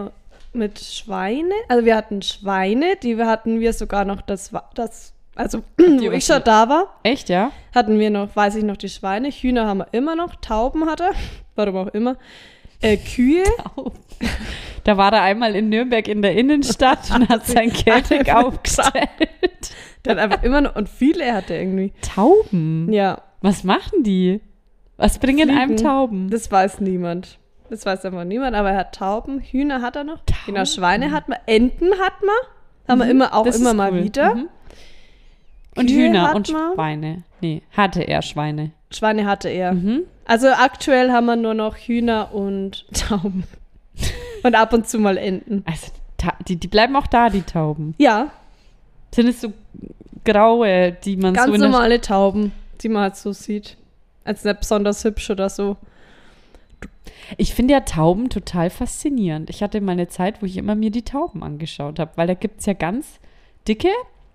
[0.52, 1.52] mit Schweine.
[1.68, 6.24] Also wir hatten Schweine, die hatten wir sogar noch das, wa- das also wo ich
[6.24, 7.50] schon da war, Echt, ja?
[7.74, 9.30] hatten wir noch, weiß ich noch, die Schweine.
[9.32, 11.10] Hühner haben wir immer noch, Tauben hat er,
[11.56, 12.16] warum auch immer.
[12.80, 13.42] Äh, Kühe,
[14.84, 19.08] Da war er einmal in Nürnberg in der Innenstadt und hat sein Käfig aufgestellt.
[20.04, 21.92] dann einfach immer noch, und viele hatte irgendwie.
[22.02, 22.92] Tauben?
[22.92, 24.40] Ja, Was machen die?
[24.96, 25.58] Was bringen Fliegen.
[25.58, 26.30] einem Tauben?
[26.30, 27.38] das weiß niemand.
[27.70, 30.20] Das weiß einfach niemand, aber er hat Tauben, Hühner hat er noch.
[30.46, 32.36] Genau, Schweine hat man, Enten hat man.
[32.86, 33.46] Haben wir immer auch Mhm.
[33.46, 34.04] Das immer mal cool.
[34.04, 34.34] wieder.
[34.34, 34.48] Mhm.
[35.76, 36.48] Und Kühe Hühner und.
[36.48, 37.22] Schweine.
[37.40, 38.70] Nee, hatte er Schweine.
[38.90, 39.72] Schweine hatte er.
[39.72, 40.02] Mhm.
[40.26, 43.44] Also aktuell haben wir nur noch Hühner und Tauben.
[44.42, 45.64] und ab und zu mal Enten.
[45.66, 45.88] Also,
[46.46, 47.94] die, die bleiben auch da, die Tauben.
[47.98, 48.28] Ja,
[49.14, 49.52] Sind es so
[50.24, 52.52] graue, die man ganz so der normale Tauben,
[52.82, 53.76] die man halt so sieht.
[54.24, 55.76] Als nicht besonders hübsch oder so.
[57.36, 59.50] Ich finde ja Tauben total faszinierend.
[59.50, 62.34] Ich hatte mal eine Zeit, wo ich immer mir die Tauben angeschaut habe, weil da
[62.34, 63.18] gibt es ja ganz
[63.68, 63.88] dicke,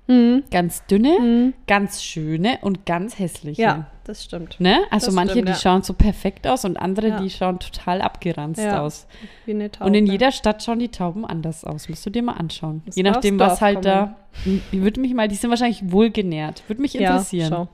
[0.07, 0.43] Mhm.
[0.49, 1.53] ganz dünne, Mhm.
[1.67, 3.61] ganz schöne und ganz hässliche.
[3.61, 4.59] Ja, das stimmt.
[4.59, 4.79] Ne?
[4.89, 5.57] Also Das manche, stimmt, die ja.
[5.59, 7.19] schauen so perfekt aus und andere, Ja.
[7.21, 9.05] die schauen total abgeranzt Ja, aus.
[9.45, 9.85] Wie eine Taube.
[9.87, 11.89] Und in jeder Stadt schauen die Tauben anders aus.
[11.89, 12.81] Musst du dir mal anschauen.
[12.85, 14.15] Musst Je nachdem, was halt da.
[14.45, 16.63] Ich würde mich mal, die sind wahrscheinlich wohlgenährt.
[16.67, 17.49] Würde mich ja, interessieren.
[17.49, 17.67] schau.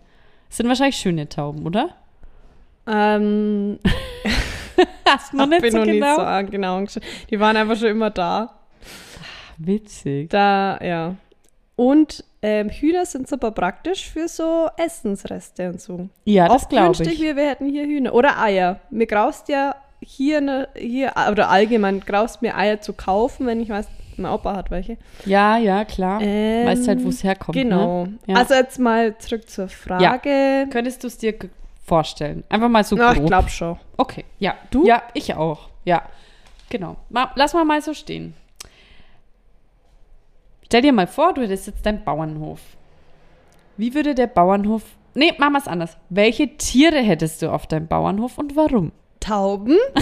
[0.50, 1.92] Sind wahrscheinlich schöne Tauben, oder?
[2.88, 3.80] Ähm,
[5.08, 6.08] Hast du noch nicht ich so noch genau.
[6.08, 6.84] nicht so an- genau.
[7.30, 8.56] Die waren einfach schon immer da.
[9.58, 10.30] Witzig.
[10.30, 11.16] Da, ja.
[11.76, 16.10] Und ähm, Hühner sind super praktisch für so Essensreste und so.
[16.26, 17.20] Ja, das glaube wünschte ich ich.
[17.22, 18.14] mir, wir hätten hier Hühner.
[18.14, 18.80] Oder Eier.
[18.90, 23.70] Mir graust ja hier, ne, hier oder allgemein graust mir Eier zu kaufen, wenn ich
[23.70, 24.98] weiß, mein Opa hat welche.
[25.26, 26.22] Ja, ja, klar.
[26.22, 27.56] Ähm, weißt halt, wo es herkommt.
[27.56, 28.06] Genau.
[28.06, 28.14] Ne?
[28.28, 28.36] Ja.
[28.38, 30.68] Also jetzt mal zurück zur Frage.
[30.72, 31.34] Könntest du es dir
[31.86, 32.44] vorstellen?
[32.50, 33.24] Einfach mal so Na, grob.
[33.24, 33.78] ich glaube schon.
[33.98, 34.56] Okay, ja.
[34.72, 34.86] Du?
[34.86, 35.70] Ja, ich auch.
[35.86, 36.02] Ja,
[36.70, 36.98] genau.
[37.10, 38.34] Ma, lass mal mal so stehen.
[40.66, 42.60] Stell dir mal vor, du hättest jetzt deinen Bauernhof.
[43.78, 44.84] Wie würde der Bauernhof...
[45.14, 45.96] Nee, machen wir es anders.
[46.10, 48.92] Welche Tiere hättest du auf deinem Bauernhof und warum?
[49.20, 49.78] Tauben.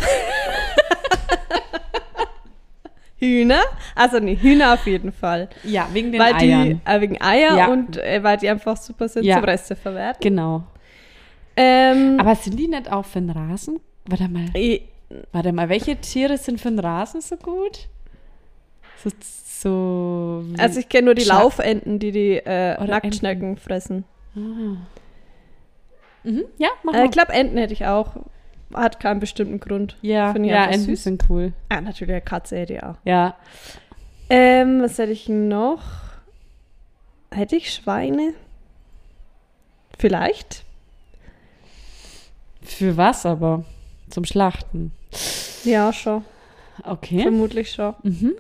[3.18, 3.62] Hühner.
[3.96, 5.50] Also nee, Hühner auf jeden Fall.
[5.64, 6.64] Ja, wegen den weil Eiern.
[6.64, 7.68] die, äh, wegen Eier Ja.
[7.68, 9.36] und äh, weil die einfach super sind Ja.
[9.36, 10.20] zum Reste verwerten.
[10.22, 10.64] Genau.
[11.56, 13.80] Ähm, Aber sind die nicht auch für den Rasen?
[14.06, 14.46] Warte mal.
[15.32, 17.88] Warte mal, welche Tiere sind für den Rasen so gut?
[18.98, 24.04] So, so also ich kenne nur die Scha- Laufenten, die die äh, Nacktschnecken fressen.
[24.34, 24.78] mhm.
[26.58, 27.06] Ja, mach Äh, mal.
[27.06, 28.16] ich glaube, Enten hätte ich auch.
[28.74, 29.98] Hat keinen bestimmten Grund.
[30.02, 31.04] ja, ja, Enten süß.
[31.04, 31.54] sind cool.
[31.70, 32.96] Ah, natürlich, eine Katze hätte ich auch.
[33.06, 33.36] Ja.
[34.32, 35.84] Ähm, was hätte ich noch?
[37.32, 38.34] Hätte ich Schweine?
[40.00, 40.64] Vielleicht.
[42.78, 43.64] Für was aber?
[44.10, 44.92] Zum Schlachten.
[45.64, 46.24] Ja, schon.
[46.84, 47.22] Okay.
[47.22, 47.94] Vermutlich schon.
[48.04, 48.34] Mhm.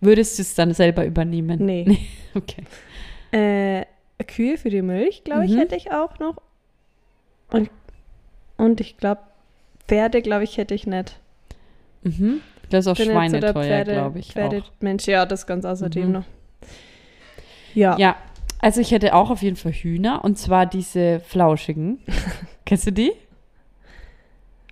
[0.00, 1.64] Würdest du es dann selber übernehmen?
[1.64, 1.98] Nee.
[2.34, 2.62] Okay.
[3.32, 3.86] Äh,
[4.24, 5.58] Kühe für die Milch, glaube ich, Mhm.
[5.58, 6.36] hätte ich auch noch.
[7.50, 7.70] Und,
[8.56, 9.20] und ich glaube,
[9.88, 11.18] Pferde, glaube ich, hätte ich nicht.
[12.04, 12.40] Mhm.
[12.68, 14.32] Das ist auch Bin nicht so Schweine teuer, Pferde- glaube ich.
[14.32, 14.70] Pferde auch.
[14.78, 16.12] Mensch, ja, das ganz außerdem Mhm.
[16.12, 16.24] noch.
[17.74, 17.96] Ja.
[17.98, 18.16] Ja,
[18.60, 21.98] also ich hätte auch auf jeden Fall Hühner und zwar diese flauschigen.
[22.64, 23.12] Kennst du die?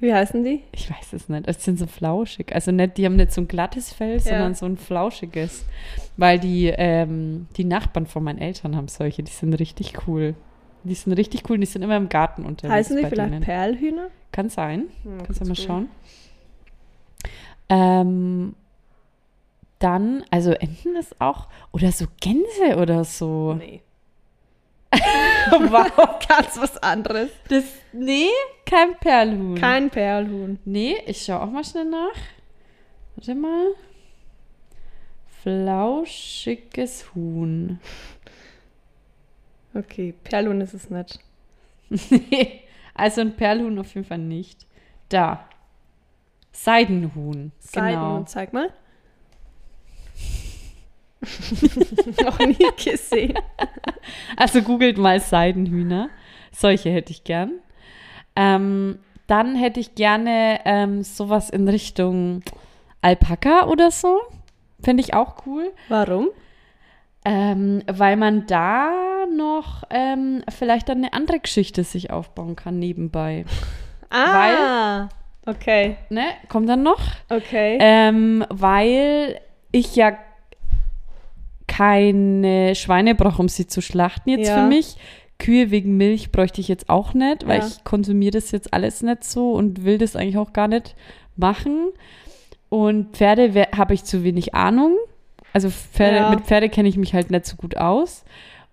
[0.01, 0.63] Wie heißen die?
[0.73, 1.49] Ich weiß es nicht.
[1.49, 2.55] Es sind so flauschig.
[2.55, 4.21] Also nicht, die haben nicht so ein glattes Fell, Ja.
[4.21, 5.65] sondern so ein flauschiges.
[6.17, 10.35] Weil die, ähm, die Nachbarn von meinen Eltern haben solche, die sind richtig cool.
[10.85, 12.73] Die sind richtig cool, die sind immer im Garten unterwegs.
[12.75, 13.43] heißen die vielleicht denen.
[13.43, 14.09] Perlhühner?
[14.31, 14.85] Kann sein.
[15.03, 15.57] Hm, Kannst du mal cool.
[15.57, 15.89] schauen.
[17.69, 18.55] Ähm,
[19.81, 23.55] dann, also Enten ist auch, oder so Gänse oder so.
[23.55, 23.83] Nee.
[25.51, 26.19] wow.
[26.27, 27.31] Ganz was anderes.
[27.49, 28.31] Das, nee,
[28.65, 29.55] kein Perlhuhn.
[29.57, 30.59] Kein Perlhuhn.
[30.65, 32.17] Nee, ich schaue auch mal schnell nach.
[33.17, 33.69] Warte mal.
[35.43, 37.81] Flauschiges Huhn.
[39.75, 41.21] Okay, Perlhuhn ist es nicht.
[41.91, 42.63] nee,
[42.95, 44.67] also ein Perlhuhn auf jeden Fall nicht.
[45.09, 45.49] Da.
[46.53, 47.53] Seidenhuhn.
[47.61, 48.25] Seidenhuhn, Genau.
[48.25, 48.73] zeig mal.
[52.25, 53.39] Noch nie gesehen.
[54.39, 56.11] Also googelt mal Seidenhühner.
[56.53, 57.53] Solche hätte ich gern.
[58.37, 62.43] Ähm, dann hätte ich gerne ähm, sowas in Richtung
[63.03, 64.21] Alpaka oder so.
[64.81, 65.73] Fände ich auch cool.
[65.89, 66.29] Warum?
[67.25, 73.45] Ähm, weil man da noch ähm, vielleicht dann eine andere Geschichte sich aufbauen kann nebenbei.
[74.11, 75.11] Ah,
[75.45, 76.25] okay, Ne?
[76.49, 77.01] Kommt dann noch?
[77.29, 77.77] okay.
[77.79, 79.39] Ähm, weil
[79.71, 80.17] ich ja
[81.79, 84.63] keine Schweine brauche, um sie zu schlachten jetzt Ja.
[84.63, 84.97] für mich.
[85.39, 87.67] Kühe wegen Milch bräuchte ich jetzt auch nicht, weil Ja.
[87.67, 90.97] ich konsumiere das jetzt alles nicht so und will das eigentlich auch gar nicht
[91.37, 91.91] machen.
[92.69, 94.97] Und Pferde habe ich zu wenig Ahnung.
[95.53, 96.31] Also Pferde, Ja.
[96.31, 98.25] mit Pferde kenne ich mich halt nicht so gut aus.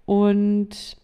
[0.05, 0.97] Und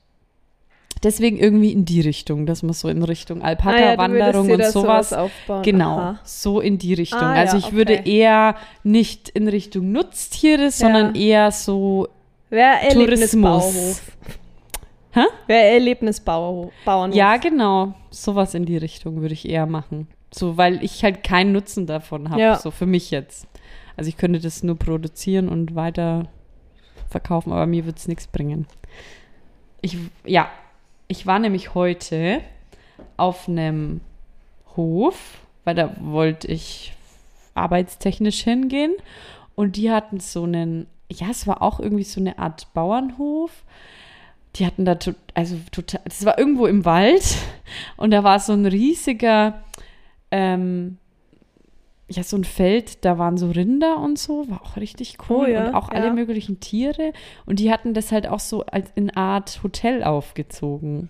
[1.03, 5.13] deswegen irgendwie in die Richtung, dass man so in Richtung Ah ja, Alpaka-Wanderung und sowas.
[5.13, 5.63] aufbauen.
[5.63, 6.19] Genau, Aha.
[6.23, 7.19] so in die Richtung.
[7.21, 8.17] Ah, also ich würde okay.
[8.19, 12.07] eher nicht in Richtung Nutztiere, sondern eher so,
[12.49, 14.01] Wäre Tourismus.
[15.13, 15.21] Hä?
[15.47, 16.71] Wäre Erlebnisbauhof.
[16.85, 17.17] Bauernhof.
[17.17, 20.07] ja genau, sowas in die Richtung würde ich eher machen.
[20.33, 22.55] So, weil ich halt keinen Nutzen davon habe, Ja.
[22.57, 23.45] so für mich jetzt.
[23.97, 26.27] Also ich könnte das nur produzieren und weiter
[27.09, 28.65] verkaufen, aber mir wird es nichts bringen.
[29.81, 30.49] Ich, ja,
[31.11, 32.41] ich war nämlich heute
[33.17, 34.01] auf einem
[34.77, 36.93] Hof, weil da wollte ich
[37.53, 38.93] arbeitstechnisch hingehen
[39.55, 43.51] und die hatten so einen, ja, es war auch irgendwie so eine Art Bauernhof.
[44.55, 47.37] Die hatten da, to- also total, das war irgendwo im Wald
[47.97, 49.61] und da war so ein riesiger,
[50.31, 50.97] ähm,
[52.11, 55.45] ja, so ein Feld, da waren so Rinder und so, war auch richtig cool.
[55.47, 56.13] Oh ja, und auch alle ja.
[56.13, 57.13] möglichen Tiere.
[57.45, 61.09] Und die hatten das halt auch so als in Art Hotel aufgezogen.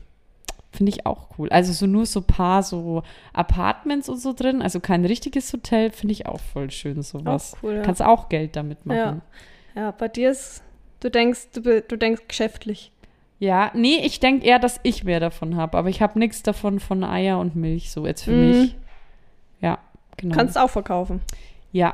[0.72, 1.50] Finde ich auch cool.
[1.50, 4.62] Also so nur so paar so Apartments und so drin.
[4.62, 7.56] Also kein richtiges Hotel, finde ich auch voll schön sowas.
[7.56, 7.82] Auch cool, ja.
[7.82, 9.22] Kannst auch Geld damit machen.
[9.76, 9.82] Ja.
[9.82, 10.64] Ja, bei dir ist,
[11.00, 12.92] du denkst, du, du denkst geschäftlich.
[13.40, 15.78] Ja, nee, ich denke eher, dass ich mehr davon habe.
[15.78, 18.50] Aber ich habe nichts davon von Eier und Milch, so jetzt für Mhm.
[18.50, 18.76] mich.
[19.62, 19.80] Ja,
[20.18, 20.36] genau.
[20.36, 21.22] Kannst auch verkaufen.
[21.72, 21.94] ja.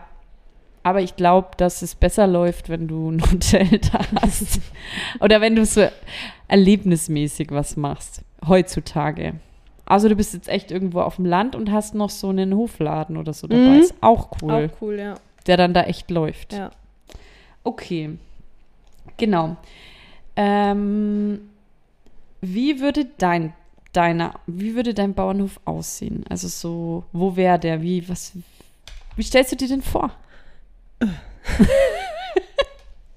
[0.83, 4.61] Aber ich glaube, dass es besser läuft, wenn du ein Hotel da hast.
[5.19, 5.85] Oder wenn du so
[6.47, 8.21] erlebnismäßig was machst.
[8.47, 9.33] Heutzutage.
[9.85, 13.17] Also du bist jetzt echt irgendwo auf dem Land und hast noch so einen Hofladen
[13.17, 13.63] oder so dabei.
[13.63, 13.79] Mhm.
[13.81, 14.69] Ist auch cool.
[14.71, 15.15] Auch cool, ja.
[15.45, 16.53] Der dann da echt läuft.
[16.53, 16.71] ja.
[17.65, 18.17] Okay.
[19.17, 19.57] Genau.
[20.37, 21.49] Ähm,
[22.39, 23.51] wie würde dein
[23.93, 26.23] deiner, wie würde dein Bauernhof aussehen?
[26.29, 27.81] Also so, wo wäre der?
[27.81, 28.33] Wie, was,
[29.15, 30.11] wie stellst du dir den vor?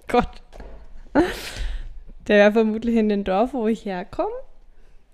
[0.08, 0.28] Gott.
[2.28, 4.30] Der wäre vermutlich in dem Dorf, wo ich herkomme.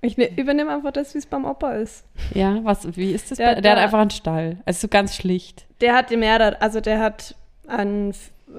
[0.03, 2.05] Ich ne, übernehme einfach das, wie es beim Opa ist.
[2.35, 3.39] Ja, was, wie ist das?
[3.39, 4.59] Der- bei, der hat der- einfach einen Stall.
[4.67, 5.67] Also so ganz schlicht.
[5.81, 7.35] Der hat mehrere, also der hat
[7.67, 8.15] ein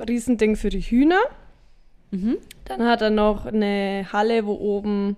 [0.07, 1.19] Riesending für die Hühner.
[2.12, 2.38] Mhm.
[2.65, 5.15] Dann hat er noch eine Halle, wo oben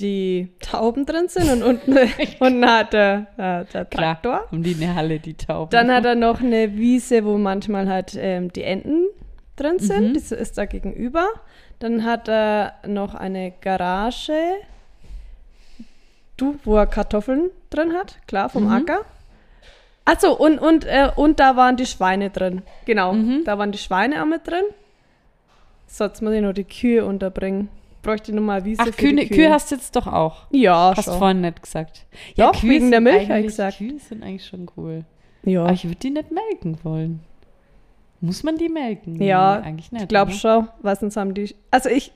[0.00, 1.96] die Tauben drin sind und unten,
[2.40, 4.20] unten hat er äh, der Klar.
[4.22, 4.48] Traktor.
[4.50, 5.70] Um die eine Halle, die Tauben.
[5.70, 9.06] Dann hat er noch eine Wiese, wo manchmal halt ähm, die Enten
[9.56, 10.08] drin sind.
[10.10, 10.14] Mhm.
[10.14, 11.26] Das ist da gegenüber.
[11.80, 14.32] Dann hat er noch eine Garage,
[16.36, 18.72] du, wo er Kartoffeln drin hat, klar, vom Mhm.
[18.72, 19.00] Acker.
[20.04, 22.62] Achso, und, und, äh, und da waren die Schweine drin.
[22.86, 23.42] Genau, Mhm.
[23.44, 24.64] da waren die Schweine auch mit drin.
[25.86, 27.68] So, jetzt muss ich noch die Kühe unterbringen.
[28.02, 29.36] Bräuchte nur mal Wiese Ach, für Kühe, die Kühe.
[29.36, 30.46] Kühe hast du jetzt doch auch.
[30.50, 31.18] ja, Hast schon.
[31.18, 32.06] vorhin nicht gesagt.
[32.36, 33.78] Doch, wegen der Milch, hab ich gesagt.
[33.78, 35.04] Kühe sind eigentlich schon cool.
[35.44, 37.20] Ja, Aber ich würde die nicht melken wollen.
[38.20, 39.20] Muss man die melken?
[39.22, 40.02] Ja, Nee, eigentlich nicht.
[40.02, 41.54] Ich glaube schon, weil sonst haben die.
[41.70, 42.12] Also ich.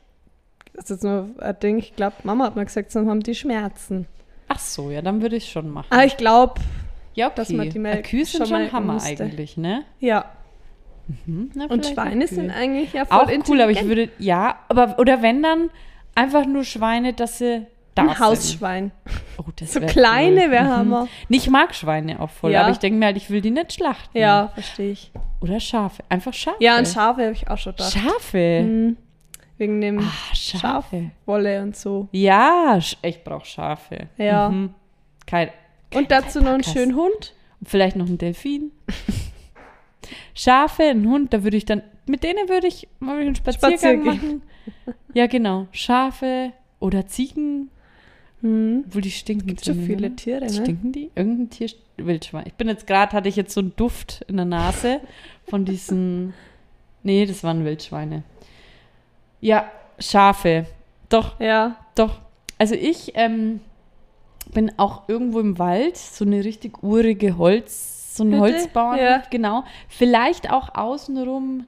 [0.74, 1.78] Das ist jetzt nur ein Ding.
[1.78, 4.06] Ich glaube, Mama hat mal gesagt, sonst haben die Schmerzen.
[4.48, 5.86] Ach so, ja, dann würde ich schon machen.
[5.90, 6.54] Aber ich glaube,
[7.14, 7.34] ja, okay.
[7.36, 9.22] dass man die Ja, Melk Kühe sind schon schon melken Hammer musste.
[9.24, 9.84] eigentlich, ne?
[10.00, 10.24] ja.
[11.24, 14.98] Hm, na, Und Schweine sind eigentlich ja voll auch cool, aber ich würde, ja, aber,
[14.98, 15.70] oder wenn dann
[16.14, 18.20] einfach nur Schweine, dass sie da Ein sind.
[18.20, 18.90] Hausschwein.
[19.38, 20.50] Oh, das So kleine cool.
[20.50, 20.70] wäre Mhm.
[20.70, 21.08] Hammer.
[21.28, 22.62] Ich mag Schweine auch voll, Ja.
[22.62, 24.16] aber ich denke mir halt, ich will die nicht schlachten.
[24.16, 25.10] Ja, verstehe ich.
[25.40, 26.02] Oder Schafe.
[26.08, 26.56] Einfach Schafe.
[26.60, 27.92] Ja, und Schafe habe ich auch schon gedacht.
[27.92, 28.62] Schafe.
[28.62, 28.96] Mhm.
[29.58, 31.10] Wegen dem Ah, Schafe.
[31.20, 32.08] Schafwolle und so.
[32.12, 34.08] Ja, ich brauche Schafe.
[34.16, 34.48] Ja.
[34.48, 34.74] Mhm.
[35.26, 35.50] Kein,
[35.94, 37.34] Und dazu noch einen schönen Hund.
[37.64, 38.72] Vielleicht noch ein Delfin.
[40.34, 44.04] Schafe, ein Hund, da würde ich dann, mit denen würde ich mal einen Spaziergang Spazieren
[44.04, 44.42] machen.
[45.14, 45.66] Ja, genau.
[45.72, 47.70] Schafe oder Ziegen,
[48.40, 48.84] Mhm.
[48.86, 49.46] obwohl die stinken.
[49.46, 50.16] Gibt so viele oder?
[50.16, 50.50] Tiere, ne?
[50.52, 51.10] Stinken die?
[51.14, 52.44] Irgendein Tier, Wildschwein.
[52.46, 55.00] Ich bin jetzt gerade, hatte ich jetzt so einen Duft in der Nase
[55.48, 56.34] von diesen,
[57.04, 58.24] nee, das waren Wildschweine.
[59.40, 60.66] Ja, Schafe.
[61.08, 61.76] Doch, Ja.
[61.94, 62.20] doch.
[62.58, 63.60] Also ich ähm,
[64.52, 68.40] bin auch irgendwo im Wald, so eine richtig urige Holz, so ein Hütte?
[68.40, 69.22] Holzbauern, Ja.
[69.30, 69.64] genau.
[69.88, 71.66] Vielleicht auch außenrum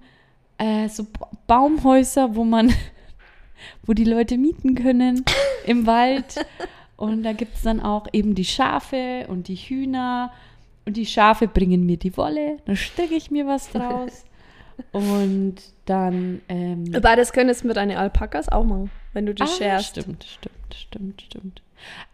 [0.58, 2.72] äh, so Ba- Baumhäuser, wo man,
[3.86, 5.24] wo die Leute mieten können
[5.66, 6.44] im Wald.
[6.96, 10.30] Und da gibt es dann auch eben die Schafe und die Hühner.
[10.86, 14.24] Und die Schafe bringen mir die Wolle, dann stecke ich mir was draus.
[14.92, 15.54] Und
[15.86, 19.46] dann ähm, Aber das könntest du mit deinen Alpakas auch machen, wenn du die Ah,
[19.46, 19.90] scherst.
[19.96, 21.62] Stimmt, stimmt, stimmt, stimmt.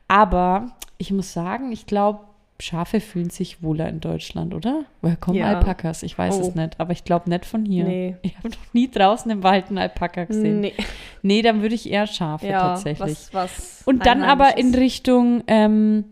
[0.08, 2.20] Aber ich muss sagen, ich glaube,
[2.60, 4.84] Schafe fühlen sich wohler in Deutschland, oder?
[5.00, 5.46] Woher kommen Ja.
[5.56, 6.02] Alpakas?
[6.02, 6.40] Ich weiß Oh.
[6.48, 7.84] es nicht, aber ich glaube nicht von hier.
[7.84, 8.16] Nee.
[8.22, 10.60] Ich habe noch nie draußen im Wald einen Alpaka gesehen.
[10.60, 10.74] Nee,
[11.22, 11.42] Nee.
[11.42, 13.00] dann würde ich eher Schafe Ja, tatsächlich.
[13.10, 14.74] was, was Und dann aber in.
[14.74, 16.04] Richtung, ähm,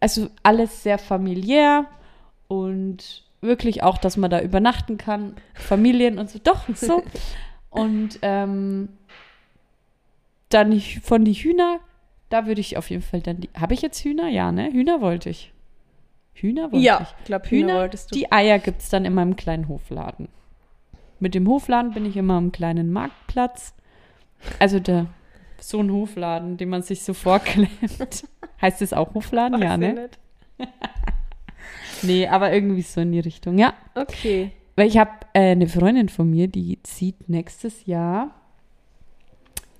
[0.00, 1.86] also alles sehr familiär
[2.48, 6.38] und wirklich auch, dass man da übernachten kann, Familien und so.
[6.42, 7.02] Doch, so.
[7.70, 8.88] Und ähm,
[10.48, 11.78] dann von die Hühner,
[12.30, 13.50] da würde ich auf jeden Fall dann die.
[13.58, 14.28] Habe ich jetzt Hühner?
[14.28, 14.72] Ja, ne?
[14.72, 15.52] Hühner wollte ich.
[16.32, 17.14] Hühner wollte Ja, ich.
[17.18, 18.14] ich glaube, Hühner, Hühner, wolltest du.
[18.18, 20.28] die Eier gibt es dann in meinem kleinen Hofladen.
[21.18, 23.74] Mit dem Hofladen bin ich immer am kleinen Marktplatz.
[24.58, 25.06] Also der,
[25.60, 27.68] so ein Hofladen, den man sich so vorklemmt.
[28.62, 29.60] heißt es auch Hofladen?
[29.60, 30.02] ja, Weiß ich ne?
[30.02, 30.18] nicht.
[32.02, 33.58] Nee, aber irgendwie so in die Richtung.
[33.58, 34.52] Ja, Okay.
[34.76, 38.30] weil ich habe äh, eine Freundin von mir, die zieht nächstes Jahr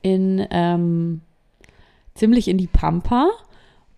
[0.02, 1.22] in ähm,
[2.14, 3.28] ziemlich in die Pampa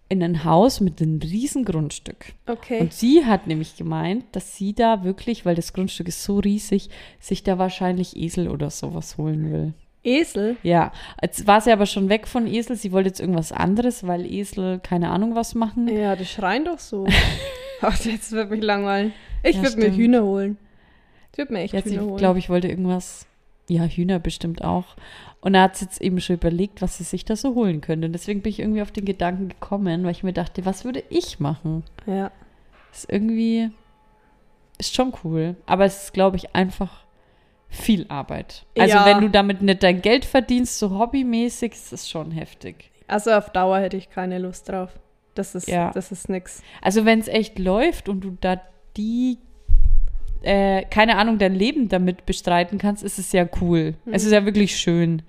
[0.08, 2.34] in ein Haus mit einem riesen Grundstück.
[2.46, 2.80] Okay.
[2.80, 6.90] Und sie hat nämlich gemeint, dass sie da wirklich, weil das Grundstück ist so riesig,
[7.18, 9.72] sich da wahrscheinlich Esel oder sowas holen will.
[10.04, 10.56] Esel?
[10.62, 12.76] Ja, jetzt war sie aber schon weg von Esel.
[12.76, 15.88] Sie wollte jetzt irgendwas anderes, weil Esel keine Ahnung was machen.
[15.88, 17.06] Ja, die schreien doch so.
[17.80, 19.12] Ach, jetzt wird mich langweilen.
[19.42, 19.94] Ich Ja, würde mir.
[19.96, 20.58] Hühner holen.
[21.32, 22.16] Ich würde mir echt Jetzt, Hühner ich holen.
[22.18, 23.26] glaube, ich wollte irgendwas,
[23.68, 24.96] ja, Hühner bestimmt auch.
[25.40, 28.06] Und da hat sie jetzt eben schon überlegt, was sie sich da so holen könnte.
[28.06, 31.02] Und deswegen bin ich irgendwie auf den Gedanken gekommen, weil ich mir dachte, was würde
[31.10, 31.84] ich machen?
[32.06, 32.30] Ja.
[32.92, 33.70] Ist irgendwie,
[34.78, 35.56] ist schon cool.
[35.66, 37.04] Aber es ist, glaube ich, einfach
[37.68, 38.66] viel Arbeit.
[38.78, 39.06] Also Ja.
[39.06, 42.90] wenn du damit nicht dein Geld verdienst, so hobbymäßig, ist das schon heftig.
[43.08, 44.90] Also auf Dauer hätte ich keine Lust drauf.
[45.34, 45.90] Das ist, Ja.
[45.92, 46.62] das ist nix.
[46.82, 48.60] Also wenn es echt läuft und du da
[48.98, 49.38] die,
[50.42, 53.94] äh, keine Ahnung, dein Leben damit bestreiten kannst, ist es ja cool.
[54.10, 55.22] Es ist ja wirklich schön.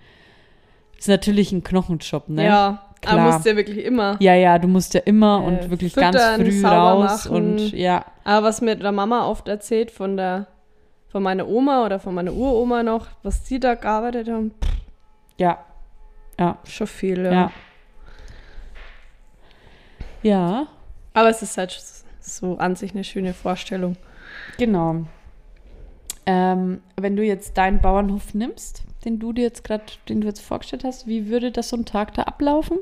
[0.97, 2.45] Ist natürlich ein Knochenjob, ne?
[2.45, 3.19] Ja, Klar.
[3.19, 4.15] aber musst ja wirklich immer.
[4.19, 7.36] Ja, ja, du musst ja immer Äh, und wirklich füttern, ganz früh raus machen.
[7.60, 10.47] und ja, Aber was mir der Mama oft erzählt von der
[11.10, 14.71] von meiner Oma oder von meiner Uroma noch, was die da gearbeitet haben, pff,
[15.38, 15.60] ja,
[16.39, 17.32] ja, schon viel, ja.
[17.32, 17.52] ja.
[20.23, 20.67] Ja,
[21.13, 21.80] Aber es ist halt
[22.21, 23.97] so an sich eine schöne Vorstellung.
[24.58, 25.06] Genau.
[26.26, 30.39] Ähm, wenn du jetzt deinen Bauernhof nimmst, den du dir jetzt gerade, den du jetzt
[30.42, 32.78] vorgestellt hast, wie würde das so ein Tag da ablaufen?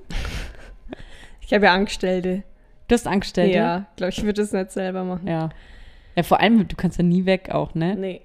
[1.42, 2.44] Ich habe ja Angestellte.
[2.88, 3.56] Du hast Angestellte?
[3.58, 5.28] Ja, glaube ich, würde es nicht selber machen.
[5.28, 5.50] Ja.
[6.16, 7.96] Ja, vor allem, du kannst ja nie weg auch, ne?
[7.96, 8.22] Nee.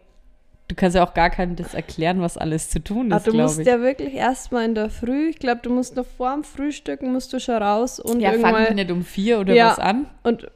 [0.69, 3.31] Du kannst ja auch gar keinem das erklären, was alles zu tun Aber ist, du
[3.31, 3.67] glaube musst ich.
[3.69, 7.33] ja wirklich erstmal in der Früh, ich glaube, du musst noch vor dem Frühstücken musst
[7.33, 9.71] du schon raus und ja, fangen irgendwann die nicht um vier oder Ja.
[9.71, 10.07] was an?
[10.25, 10.51] und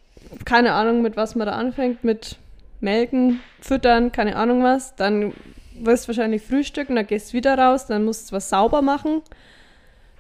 [0.44, 2.38] keine Ahnung, mit was man da anfängt, mit
[2.80, 4.96] Melken, Füttern, keine Ahnung was.
[4.96, 5.34] Dann
[5.74, 9.22] wirst du wahrscheinlich frühstücken, dann gehst du wieder raus, dann musst du was sauber machen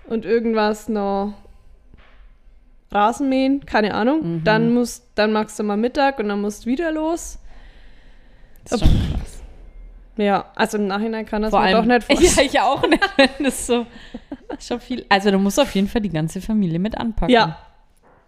[0.06, 1.34] und irgendwas noch
[2.90, 4.38] Rasenmähen, keine Ahnung.
[4.38, 4.44] Mhm.
[4.44, 7.38] Dann musst, dann machst du mal Mittag und dann musst du wieder los.
[8.64, 9.42] Das ist schon krass.
[10.16, 12.50] Ja, also im Nachhinein kann das Vor mir allem, doch nicht vorstellen.
[12.52, 13.00] Ja, ich auch nicht.
[13.38, 13.86] Das so
[14.58, 15.06] schon viel.
[15.08, 17.32] Also du musst auf jeden Fall die ganze Familie mit anpacken.
[17.32, 17.58] Ja.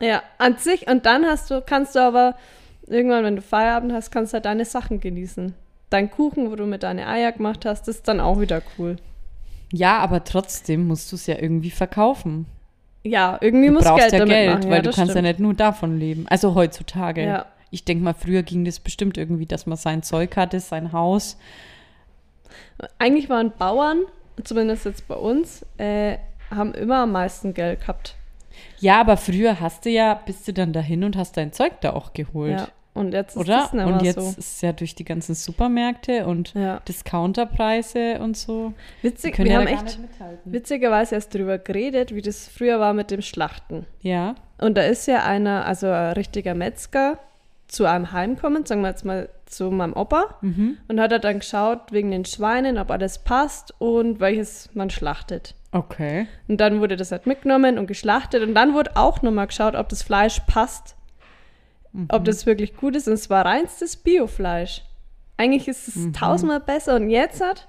[0.01, 0.89] Ja, an sich.
[0.89, 2.35] Und dann hast du, kannst du aber
[2.87, 5.55] irgendwann, wenn du Feierabend hast, kannst du halt deine Sachen genießen.
[5.91, 8.97] Dein Kuchen, wo du mit deine Eier gemacht hast, ist dann auch wieder cool.
[9.73, 12.47] Ja, aber trotzdem musst du es ja irgendwie verkaufen.
[13.05, 14.65] Ja, irgendwie Du muss Geld ja damit Geld, machen.
[14.71, 15.25] weil ja, du kannst ja stimmt.
[15.27, 16.27] nicht nur davon leben.
[16.29, 17.25] Also heutzutage.
[17.25, 17.47] Ja.
[17.71, 21.39] Ich denke mal, früher ging das bestimmt irgendwie, dass man sein Zeug hatte, sein Haus.
[22.99, 24.03] Eigentlich waren Bauern,
[24.45, 26.19] zumindest jetzt bei uns, äh,
[26.51, 28.17] haben immer am meisten Geld gehabt.
[28.81, 31.93] Ja, aber früher hast du ja, bist du dann dahin und hast dein Zeug da
[31.93, 32.53] auch geholt.
[32.61, 32.69] Ja.
[32.95, 33.57] Und jetzt ist Oder?
[33.57, 34.29] das nicht Und jetzt so.
[34.29, 36.81] ist es ja durch die ganzen Supermärkte und Ja.
[36.87, 38.75] Discounterpreise und so.
[39.01, 39.99] Witzig, wir ja haben echt
[40.45, 43.87] witzigerweise erst drüber geredet, wie das früher war mit dem Schlachten.
[44.03, 44.35] Ja.
[44.59, 47.19] Und da ist ja einer, also ein richtiger Metzger,
[47.69, 50.77] zu einem heimkommen, sagen wir jetzt mal zu meinem Opa, Mhm.
[50.89, 55.55] und hat er dann geschaut wegen den Schweinen, ob alles passt und welches man schlachtet.
[55.73, 56.27] Okay.
[56.49, 59.89] Und dann wurde das halt mitgenommen und geschlachtet und dann wurde auch nochmal geschaut, ob
[59.89, 60.97] das Fleisch passt,
[61.93, 62.07] Mhm.
[62.11, 63.09] ob das wirklich gut ist.
[63.09, 64.83] Und es war reinstes Biofleisch.
[65.39, 66.13] Eigentlich ist es Mhm.
[66.13, 67.69] tausendmal besser und jetzt hat,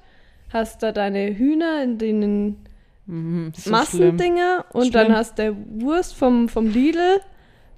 [0.51, 2.57] hast du deine Hühner in den
[3.05, 3.51] Mhm.
[3.55, 3.69] So.
[3.69, 4.93] Massendinger und Schlimm.
[4.93, 7.19] dann hast du Wurst vom, vom Lidl,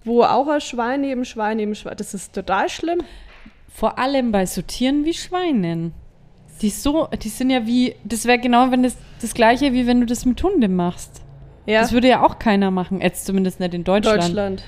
[0.04, 1.97] wo auch ein Schwein neben Schwein neben Schwein.
[1.97, 2.99] Das ist total schlimm.
[3.70, 5.93] Vor allem bei so Tieren wie Schweinen.
[6.62, 9.99] Die so, die sind ja wie, das wäre genau, wenn das das gleiche, wie wenn
[9.99, 11.22] du das mit Hunden machst.
[11.66, 14.24] Ja, Das würde ja auch keiner machen, jetzt zumindest nicht in Deutschland.
[14.24, 14.64] Deutschland.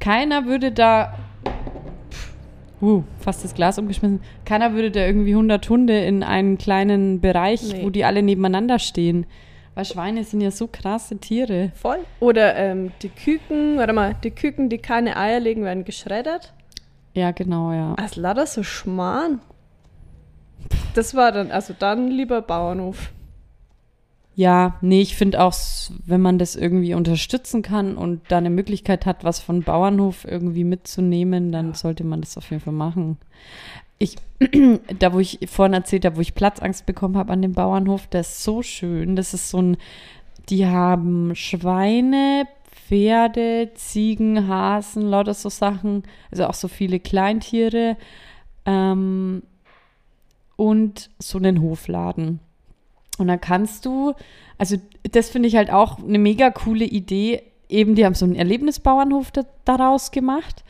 [0.00, 1.14] Keiner würde da,
[2.82, 7.62] uh, fast das Glas umgeschmissen, keiner würde da irgendwie 100 Hunde in einen kleinen Bereich,
[7.72, 7.84] Nee.
[7.84, 9.26] wo die alle nebeneinander stehen.
[9.74, 11.72] Weil Schweine sind ja so krasse Tiere.
[11.74, 11.98] Voll.
[12.20, 16.52] Oder ähm, die Küken, warte mal, die Küken, die keine Eier legen, werden geschreddert.
[17.14, 17.94] Ja, genau, ja.
[17.94, 19.40] Als lauter so Schmarrn.
[20.94, 23.10] Das war dann, also dann lieber Bauernhof.
[24.36, 25.54] Ja, nee, ich finde auch,
[26.06, 30.64] wenn man das irgendwie unterstützen kann und da eine Möglichkeit hat, was von Bauernhof irgendwie
[30.64, 33.18] mitzunehmen, dann sollte man das auf jeden Fall machen.
[33.98, 34.16] Ich,
[34.98, 38.30] da wo ich vorhin erzählt habe, wo ich Platzangst bekommen habe an dem Bauernhof, das
[38.30, 39.14] ist so schön.
[39.14, 39.76] Das ist so ein,
[40.48, 47.96] die haben Schweine, Pferde, Ziegen, Hasen, lauter so Sachen, also auch so viele Kleintiere
[48.66, 49.44] ähm,
[50.56, 52.40] und so einen Hofladen.
[53.18, 54.14] Und dann kannst du,
[54.58, 54.76] also
[55.10, 57.42] das finde ich halt auch eine mega coole Idee.
[57.68, 60.64] Eben, die haben so einen Erlebnisbauernhof da, daraus gemacht.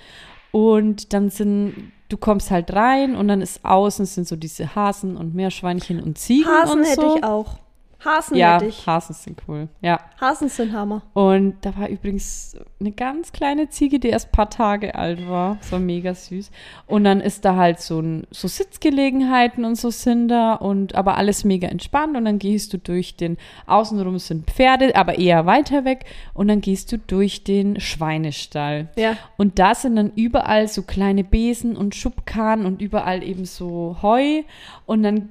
[0.52, 5.16] Und dann sind, du kommst halt rein und dann ist außen sind so diese Hasen
[5.16, 7.16] und Meerschweinchen und Ziegen Hasen und hätte so.
[7.16, 7.58] ich auch.
[8.04, 8.86] Hasen ja, hätte ich.
[8.86, 9.68] Hasen sind cool.
[9.80, 10.00] Ja.
[10.20, 11.02] Hasen sind Hammer.
[11.14, 15.56] Und da war übrigens eine ganz kleine Ziege, die erst ein paar Tage alt war.
[15.56, 16.50] Das war mega süß.
[16.86, 21.16] Und dann ist da halt so, ein, so Sitzgelegenheiten und so sind da und aber
[21.16, 22.16] alles mega entspannt.
[22.16, 26.04] Und dann gehst du durch den, außenrum sind Pferde, aber eher weiter weg.
[26.34, 28.88] Und dann gehst du durch den Schweinestall.
[28.96, 29.16] Ja.
[29.36, 34.42] Und da sind dann überall so kleine Besen und Schubkarren und überall eben so Heu.
[34.86, 35.30] Und dann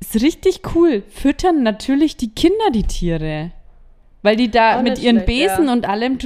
[0.00, 1.02] ist richtig cool.
[1.08, 3.52] Füttern natürlich die Kinder die Tiere.
[4.22, 5.72] Weil die da Auch mit ihren schlecht, Besen ja.
[5.72, 6.18] und allem.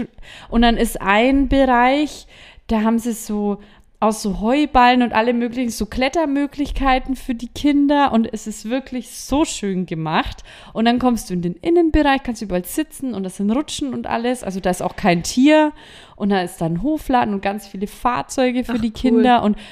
[0.49, 2.27] Und dann ist ein Bereich,
[2.67, 3.59] da haben sie so
[4.03, 9.11] aus so Heuballen und alle möglichen so Klettermöglichkeiten für die Kinder und es ist wirklich
[9.11, 10.43] so schön gemacht.
[10.73, 14.07] Und dann kommst du in den Innenbereich, kannst überall sitzen und das sind Rutschen und
[14.07, 14.43] alles.
[14.43, 15.73] Also da ist auch kein Tier
[16.17, 18.95] und da ist dann Hofladen und ganz viele Fahrzeuge für Ach, die cool.
[18.95, 19.63] Kinder und in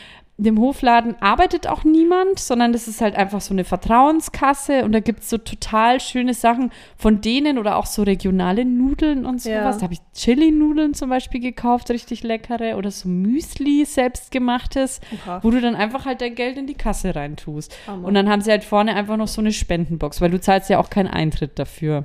[0.40, 5.00] dem Hofladen arbeitet auch niemand, sondern das ist halt einfach so eine Vertrauenskasse und da
[5.00, 9.52] gibt es so total schöne Sachen von denen oder auch so regionale Nudeln und sowas.
[9.52, 9.72] Ja.
[9.72, 15.40] Da habe ich Chili-Nudeln zum Beispiel gekauft, richtig leckere oder so Müsli selbstgemachtes, Oha.
[15.42, 17.76] wo du dann einfach halt dein Geld in die Kasse reintust.
[17.88, 18.06] Hammer.
[18.06, 20.78] Und dann haben sie halt vorne einfach noch so eine Spendenbox, weil du zahlst ja
[20.78, 22.04] auch keinen Eintritt dafür.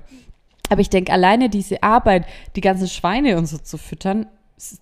[0.69, 2.25] Aber ich denke, alleine diese Arbeit,
[2.55, 4.25] die ganzen Schweine und so zu füttern,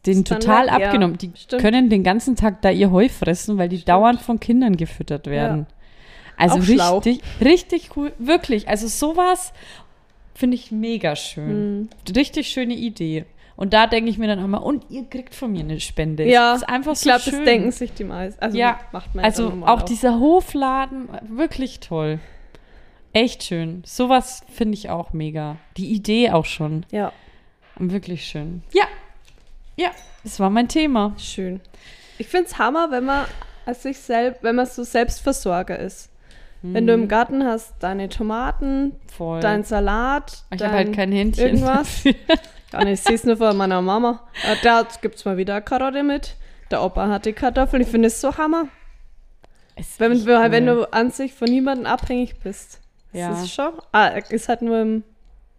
[0.03, 0.74] dann total ja.
[0.74, 1.17] abgenommen.
[1.17, 1.61] Die Stimmt.
[1.61, 5.67] können den ganzen Tag da ihr Heu fressen, weil die dauernd von Kindern gefüttert werden.
[6.38, 6.97] Also Auch schlau.
[6.97, 8.13] richtig, richtig cool.
[8.17, 8.67] Wirklich.
[8.67, 9.53] Also sowas
[10.34, 11.82] finde ich mega schön.
[11.82, 11.89] Mhm.
[12.15, 13.26] Richtig schöne Idee.
[13.55, 16.26] Und da denke ich mir dann immer, und ihr kriegt von mir eine Spende.
[16.26, 17.34] Ja, das ist einfach ich so glaube, schön.
[17.34, 18.41] das denken sich die meisten.
[18.41, 22.19] Also Ja, macht man Also normal auch dieser Hofladen, wirklich toll.
[23.13, 23.84] Echt schön.
[23.86, 25.57] Sowas finde ich auch mega.
[25.78, 26.86] Die Idee auch schon.
[26.91, 27.11] Ja,
[27.78, 28.61] Wirklich schön.
[28.74, 28.84] Ja.
[29.82, 29.92] Ja,
[30.24, 31.14] das war mein Thema.
[31.18, 31.62] schön.
[32.18, 33.26] Ich finde es Hammer, wenn man
[33.66, 36.10] als sich selbst, wenn man so Selbstversorger ist.
[36.62, 36.88] Wenn Mhm.
[36.88, 39.40] du im Garten hast deine Tomaten, Voll.
[39.40, 41.46] dein Salat, ich dein habe halt kein Händchen.
[41.46, 42.04] irgendwas.
[42.84, 44.22] Nee, ich sehe es nur von meiner Mama.
[44.50, 46.36] Äh, Da gibt es mal wieder eine Karotte mit.
[46.72, 47.82] Der Opa hat die Kartoffeln.
[47.82, 48.70] Ich finde es so Hammer.
[49.76, 50.76] Ist Wenn, wenn, wenn cool.
[50.86, 52.80] du an sich von niemandem abhängig bist.
[53.12, 53.30] Ja.
[53.30, 53.74] Das ist schon.
[53.92, 55.04] Ah, ist halt nur im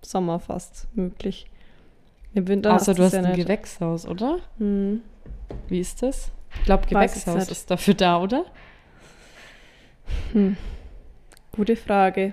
[0.00, 1.50] Sommer fast möglich.
[2.34, 3.42] Im Winter Außer du hast ja ein nicht.
[3.42, 4.38] Gewächshaus, oder?
[4.58, 5.00] Hm.
[5.68, 6.30] Wie ist das?
[6.56, 7.50] Ich glaube, Gewächshaus nicht.
[7.50, 8.44] ist dafür da, oder?
[11.52, 12.32] Gute Frage.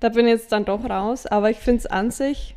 [0.00, 2.54] Da bin ich jetzt dann doch raus, aber ich finde es an sich,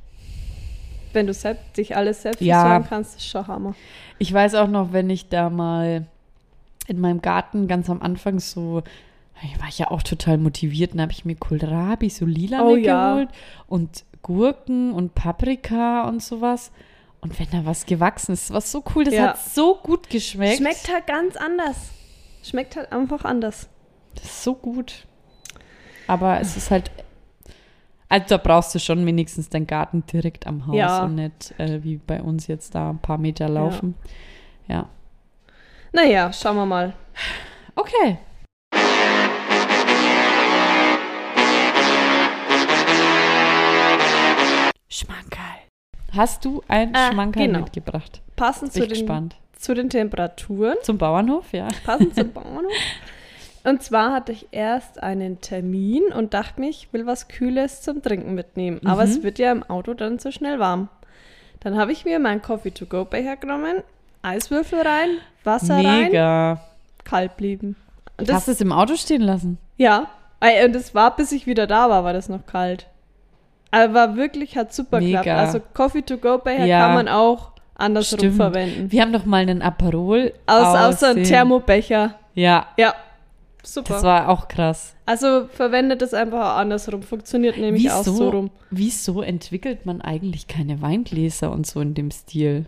[1.13, 2.61] wenn du selbst, dich alles selbst Ja.
[2.61, 3.75] versorgen kannst, ist schon Hammer.
[4.19, 6.05] Ich weiß auch noch, wenn ich da mal
[6.87, 8.83] in meinem Garten ganz am Anfang so,
[9.43, 13.11] ich war ja auch total motiviert, dann habe ich mir Kohlrabi, so lila Oh ja.
[13.13, 13.29] geholt
[13.67, 16.71] und Gurken und Paprika und sowas.
[17.21, 19.27] Und wenn da was gewachsen ist, was so cool, das Ja.
[19.29, 20.57] hat so gut geschmeckt.
[20.57, 21.91] Schmeckt halt ganz anders.
[22.43, 23.69] Schmeckt halt einfach anders.
[24.15, 25.05] Das ist so gut.
[26.07, 26.91] Aber es ist halt,
[28.09, 31.03] also da brauchst du schon wenigstens deinen Garten direkt am Haus Ja.
[31.05, 33.95] und nicht äh, wie bei uns jetzt da ein paar Meter laufen.
[34.67, 34.89] ja.
[35.95, 36.93] Naja, schauen wir mal.
[37.75, 38.17] Okay.
[46.15, 47.59] Hast du ein Ah, Schmankerl genau.
[47.59, 48.21] mitgebracht?
[48.35, 49.35] Passend zu den, gespannt.
[49.57, 50.75] zu den Temperaturen.
[50.83, 51.67] Zum Bauernhof, ja.
[51.85, 52.71] Passend zum Bauernhof.
[53.63, 58.01] Und zwar hatte ich erst einen Termin und dachte mir, ich will was Kühles zum
[58.01, 58.81] Trinken mitnehmen.
[58.85, 59.09] Aber Mhm.
[59.11, 60.89] es wird ja im Auto dann zu schnell warm.
[61.61, 63.77] Dann habe ich mir meinen Coffee-to-go-Becher genommen,
[64.21, 65.09] Eiswürfel rein,
[65.45, 66.61] Wasser rein, Mega.
[67.05, 67.77] kalt blieben.
[68.17, 69.57] Und Hast du es im Auto stehen lassen?
[69.77, 70.07] Ja,
[70.41, 72.87] und es war, bis ich wieder da war, war das noch kalt.
[73.73, 75.19] Aber war wirklich, hat super Mega.
[75.19, 75.39] geklappt.
[75.39, 76.79] Also Coffee-to-go-Becher Ja.
[76.85, 78.35] kann man auch andersrum Stimmt.
[78.35, 78.91] verwenden.
[78.91, 82.15] Wir haben doch mal einen Aperol Aus, aus so einem Thermobecher.
[82.35, 82.93] Ja, Ja,
[83.63, 83.95] super.
[83.95, 84.95] das war auch krass.
[85.05, 87.01] Also verwendet es einfach auch andersrum.
[87.03, 88.51] Funktioniert nämlich auch so rum.
[88.69, 92.65] wieso entwickelt man eigentlich keine Weingläser und so in dem Stil?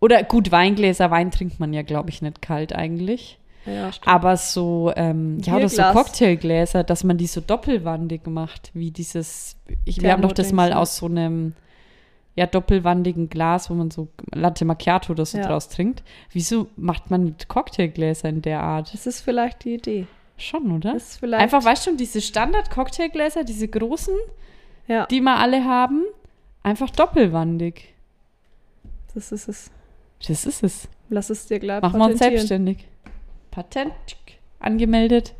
[0.00, 3.38] Oder gut, Weingläser, Wein trinkt man ja, glaube ich, nicht kalt eigentlich.
[3.66, 3.90] Ja.
[4.06, 5.82] Aber so, ähm, ja, oder so.
[5.82, 10.72] Cocktailgläser, dass man die so doppelwandig macht, wie dieses, ich, wir haben doch das mal
[10.72, 11.54] aus so einem,
[12.36, 15.46] ja, doppelwandigen Glas, wo man so Latte Macchiato oder so Ja.
[15.46, 16.02] draus trinkt.
[16.32, 18.94] Wieso macht man Cocktailgläser in der Art?
[18.94, 20.06] Das ist vielleicht die Idee.
[20.38, 20.94] Schon, oder?
[20.94, 24.14] Das ist vielleicht, Einfach, weißt du, diese Standard-Cocktailgläser, diese großen,
[24.88, 26.04] ja, die wir alle haben,
[26.62, 27.92] einfach doppelwandig.
[29.14, 29.70] das ist es.
[30.26, 30.88] Das ist es.
[31.10, 32.86] Lass es dir gleich Machen wir uns selbstständig.
[33.50, 33.92] Patent
[34.58, 35.34] angemeldet.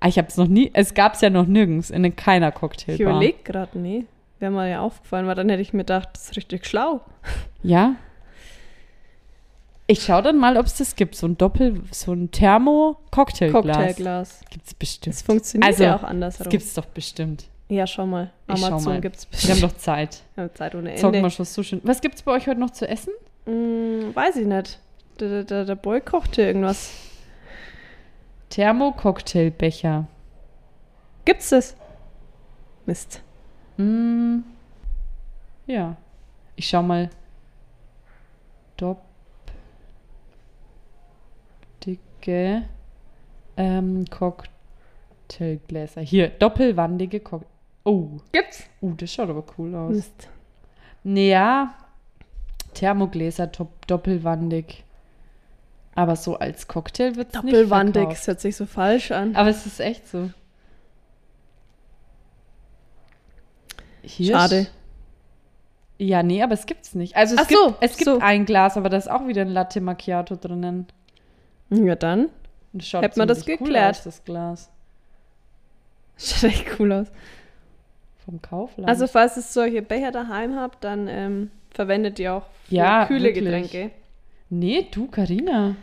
[0.00, 2.54] Ah, ich habe es noch nie, es gab es ja noch nirgends in keiner Ich
[2.56, 3.12] Cocktailbar.
[3.12, 4.04] überlege gerade, nee.
[4.40, 7.00] Wäre mir ja aufgefallen, weil dann hätte ich mir gedacht, das ist richtig schlau.
[7.62, 7.94] Ja.
[9.86, 11.14] Ich schaue dann mal, ob es das gibt.
[11.14, 13.76] So ein Doppel, so ein Thermo-Cocktailglas.
[13.76, 14.40] Cocktailglas.
[14.50, 15.14] Gibt es bestimmt.
[15.14, 16.48] Das funktioniert Also, ja auch Das andersrum.
[16.48, 17.44] gibt es doch bestimmt.
[17.68, 18.30] ja, schau mal.
[18.48, 19.00] Ich Amazon mal.
[19.00, 19.62] gibt es Wir bestimmt.
[19.62, 20.22] haben doch Zeit.
[20.34, 21.26] Wir haben Zeit ohne Zocken Ende.
[21.26, 21.80] wir schon so schön.
[21.84, 23.12] Was gibt es bei euch heute noch zu essen?
[23.46, 24.78] Hm, weiß ich nicht.
[25.20, 26.92] Der, der, der, Boy kochte irgendwas.
[28.50, 30.06] Thermo-Cocktailbecher.
[31.24, 31.76] Gibt's das?
[32.86, 33.22] Mist.
[33.76, 34.40] Mm,
[35.66, 35.96] ja.
[36.56, 37.10] Ich schau mal.
[38.76, 39.02] Dopp.
[41.84, 42.64] Dicke
[43.56, 46.00] ähm, Cocktailgläser.
[46.00, 47.48] Hier, doppelwandige Cocktail.
[47.84, 48.64] Oh, Gibt's?
[48.80, 49.92] uh, das schaut aber cool aus.
[49.94, 50.28] Mist.
[51.04, 51.74] Naja,
[52.74, 54.84] Thermogläser top, doppelwandig.
[55.94, 58.08] Aber so als Cocktail wird es nicht Doppelwandig.
[58.08, 59.36] Das hört sich so falsch an.
[59.36, 60.30] Aber es ist echt so.
[64.02, 64.66] Hier Schade.
[65.98, 67.14] Ja, nee, aber es gibt's nicht.
[67.14, 68.18] Also es Ach gibt, so, es gibt so.
[68.20, 70.86] ein Glas, aber da ist auch wieder ein Latte Macchiato drinnen.
[71.70, 72.28] Ja, dann.
[72.74, 73.96] Hätte man das geklärt.
[73.98, 74.70] aus, das Glas.
[76.16, 77.06] Schaut echt cool aus.
[78.24, 78.88] Vom Kaufland.
[78.88, 83.24] Also, falls ihr solche Becher daheim habt, dann ähm, verwendet ihr auch für Ja, kühle
[83.24, 83.44] wirklich.
[83.44, 83.90] Getränke.
[84.52, 85.76] Nee, du, Karina.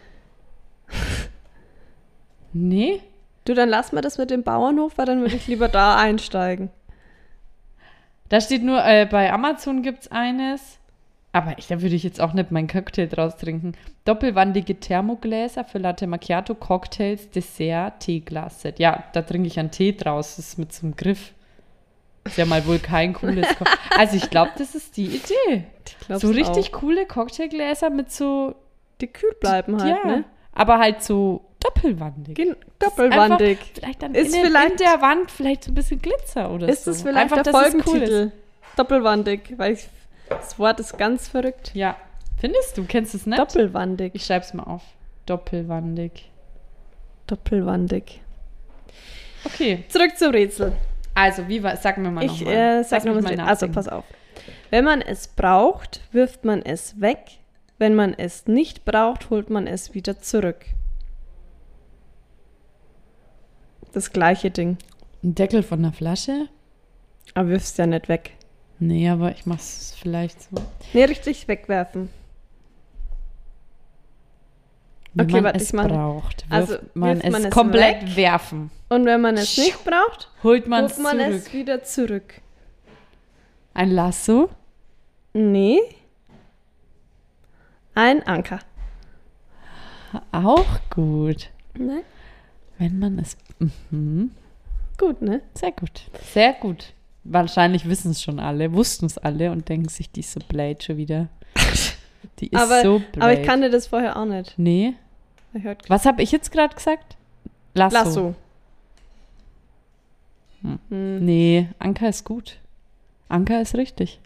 [2.54, 3.02] nee,
[3.50, 6.70] Du, dann lass mal das mit dem Bauernhof, weil dann würde ich lieber da einsteigen.
[8.30, 10.78] da steht nur, äh, bei Amazon gibt's eines.
[11.32, 13.74] Aber ich, da würde ich jetzt auch nicht meinen Cocktail draus trinken.
[14.06, 18.78] Doppelwandige Thermogläser für Latte Macchiato, Cocktails, Dessert, Teeglas-Set.
[18.78, 20.36] Ja, da trinke ich einen Tee draus.
[20.36, 21.34] Das ist mit so einem Griff.
[22.30, 23.66] Ist ja mal wohl kein cooles Co
[23.98, 25.66] Also ich glaube, das ist die Idee.
[26.18, 26.80] So richtig Auch.
[26.80, 28.56] coole Cocktailgläser mit so,
[29.02, 30.24] Die kühl bleiben halt, ja, ne?
[30.54, 32.36] aber halt so doppelwandig.
[32.36, 33.60] Gen- ist Doppelwandig.
[33.60, 36.68] Einfach, vielleicht dann Ist in, vielleicht- in der Wand vielleicht so ein bisschen Glitzer oder
[36.70, 36.92] Ist so.
[36.92, 38.32] das vielleicht Einfach, der es cool Folgentitel?
[38.34, 38.78] ist.
[38.80, 39.88] Doppelwandig, weil ich,
[40.30, 41.72] das Wort ist ganz verrückt.
[41.74, 41.98] Ja.
[42.40, 42.86] Findest du?
[42.86, 43.38] Kennst du es nicht?
[43.40, 44.12] Doppelwandig.
[44.16, 44.84] Ich schreib's mal auf.
[45.26, 46.30] Doppelwandig.
[47.28, 48.22] Doppelwandig.
[49.46, 49.84] Okay.
[49.90, 50.74] Zurück zum Rätsel.
[51.22, 52.80] Also, wie war, sag mir mal Ich nochmal.
[52.80, 54.06] äh, sag nochmal, also pass auf.
[54.70, 57.40] Wenn man es braucht, wirft man es weg.
[57.78, 60.66] Wenn man es nicht braucht, holt man es wieder zurück.
[63.92, 64.78] Das gleiche Ding.
[65.22, 66.48] Ein Deckel von der Flasche?
[67.34, 68.32] Aber wirfst ja nicht weg.
[68.80, 70.50] Nee, aber ich mach's vielleicht so.
[70.94, 72.08] Nee, richtig wegwerfen.
[75.09, 78.02] Wenn Okay, man warte, es mach- braucht, wirft also man, wirft es man es komplett
[78.10, 78.16] weg?
[78.16, 78.72] werfen.
[78.90, 81.34] Und wenn man es nicht braucht, Holt man es holt man zurück.
[81.36, 82.42] es wieder zurück.
[83.74, 84.50] Ein Lasso?
[85.34, 85.80] Nee.
[87.96, 88.60] Ein Anker.
[90.32, 91.50] Auch gut.
[91.78, 92.02] Ne?
[92.78, 93.38] Wenn man es.
[93.92, 94.32] Mhm.
[94.98, 95.42] Gut, ne?
[95.54, 96.10] Sehr gut.
[96.34, 96.94] Sehr gut.
[97.24, 100.84] Wahrscheinlich wissen es schon alle, wussten es alle und denken sich, die ist so blöd
[100.84, 101.28] schon wieder.
[102.40, 103.22] Die ist aber, so blöd.
[103.22, 104.54] aber ich kannte das vorher auch nicht.
[104.58, 104.94] Nee.
[105.88, 107.18] Was habe ich jetzt gerade gesagt?
[107.74, 107.96] Lasso.
[107.96, 108.36] Lasso.
[110.62, 110.80] Hm.
[110.90, 111.26] Hm.
[111.26, 112.58] Nee, Anker ist gut.
[113.30, 114.20] Anker ist richtig.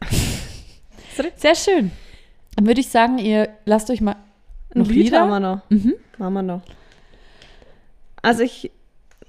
[0.00, 1.32] Ist richtig.
[1.40, 1.90] Sehr schön.
[2.56, 4.16] Dann würde ich sagen, ihr lasst euch mal
[4.74, 5.20] Ein noch Lied Lieder.
[5.20, 5.60] haben wir noch.
[5.70, 5.94] Mhm.
[6.18, 6.62] Haben wir noch.
[8.22, 8.70] Also ich,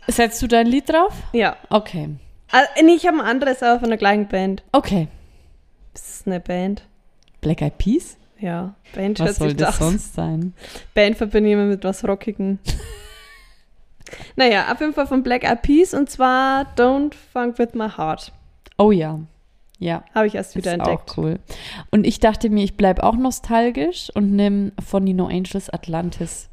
[0.08, 1.14] Setzt du dein Lied drauf?
[1.32, 1.56] ja.
[1.70, 2.10] Okay.
[2.52, 4.62] Also, nee, ich habe ein anderes, aber von der gleichen Band.
[4.74, 5.08] Okay.
[5.94, 6.84] Das ist eine Band.
[7.41, 8.16] Black Eyed Peas?
[8.44, 9.78] Ja, Band Was soll das das.
[9.78, 10.54] sonst sein?
[10.94, 12.60] Band verbinde ich immer mit was Rockigem.
[14.36, 18.32] naja, auf jeden Fall von Black Eyed Peas und zwar Don't Funk With My Heart.
[18.78, 19.20] Oh ja.
[19.80, 20.04] Ja.
[20.14, 21.12] Habe ich erst wieder ist entdeckt.
[21.12, 21.39] auch cool.
[21.91, 26.50] Und ich dachte mir, ich bleibe auch nostalgisch und nehme von Nino Angels Atlantis.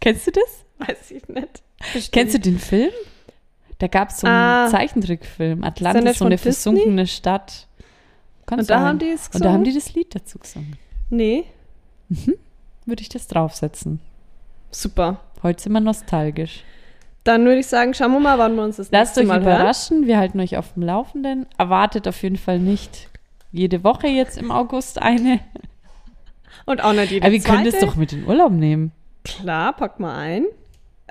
[0.00, 0.64] Kennst du das?
[0.88, 1.62] Weiß ich nicht.
[2.12, 2.90] Kennst du den Film?
[3.78, 4.68] Da gab es so einen Ah.
[4.70, 5.64] Zeichentrickfilm.
[5.64, 6.52] Atlantis, so eine Disney?
[6.52, 7.66] versunkene Stadt.
[8.46, 8.86] Kann Und da sein.
[8.86, 9.52] haben die es Und da gesungen?
[9.54, 10.76] haben die das Lied dazu gesungen.
[11.10, 11.44] Nee,
[12.86, 14.00] Würde ich das draufsetzen.
[14.70, 15.20] super.
[15.42, 16.64] Heute sind wir nostalgisch.
[17.24, 19.42] Dann würde ich sagen, schauen wir mal, wann wir uns das Lasst nächste euch Mal
[19.44, 19.56] hören.
[19.60, 20.06] überraschen.
[20.06, 21.46] Wir halten euch auf dem Laufenden.
[21.58, 23.08] Erwartet auf jeden Fall nicht
[23.52, 25.40] jede Woche jetzt im August eine.
[26.66, 28.92] Und auch nicht jede Aber wir können das doch mit in Urlaub nehmen.
[29.24, 30.44] Klar, pack mal ein.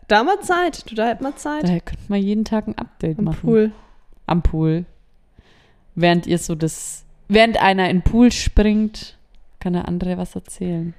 [0.07, 0.89] Da haben wir Zeit.
[0.89, 1.63] Du, da hätten wir Zeit.
[1.63, 3.41] Daher könnte man jeden Tag ein Update Am machen.
[3.41, 3.71] Pool.
[4.25, 4.85] Am Pool.
[5.95, 9.17] Während ihr so das, während einer in den Pool springt,
[9.59, 10.93] kann der andere was erzählen.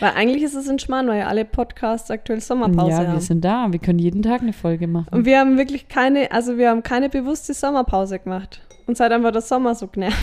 [0.00, 3.20] Weil eigentlich ist es ein Schmarrn, weil ja alle Podcasts aktuell Sommerpause ja, wir haben.
[3.20, 3.68] sind da.
[3.70, 5.08] Wir können jeden Tag eine Folge machen.
[5.12, 8.60] Und wir haben wirklich keine, also wir haben keine bewusste Sommerpause gemacht.
[8.86, 10.18] Uns hat einfach der Sommer so genervt.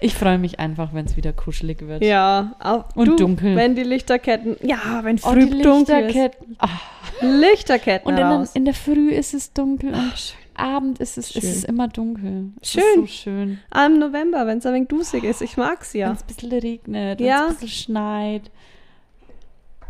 [0.00, 2.04] Ich freue mich einfach, wenn es wieder kuschelig wird.
[2.04, 3.56] Ja, auch Und du, dunkel.
[3.56, 6.56] Wenn die Lichterketten, ja, wenn Oh, früh die dunkel Lichterketten.
[6.60, 7.22] Ist.
[7.22, 8.52] Lichterketten und in, raus.
[8.52, 10.36] der- in der Früh ist es dunkel und Ach, schön.
[10.56, 12.50] Abend ist es, ist es immer dunkel.
[12.60, 12.82] Es Schön.
[12.82, 13.58] Ist so schön.
[13.70, 15.42] Am November, wenn es ein wenig dusig ist.
[15.42, 16.12] Ich mag's Wenn ja.
[16.12, 17.36] es ein bisschen regnet, wenn Ja.
[17.36, 18.50] es ein bisschen schneit.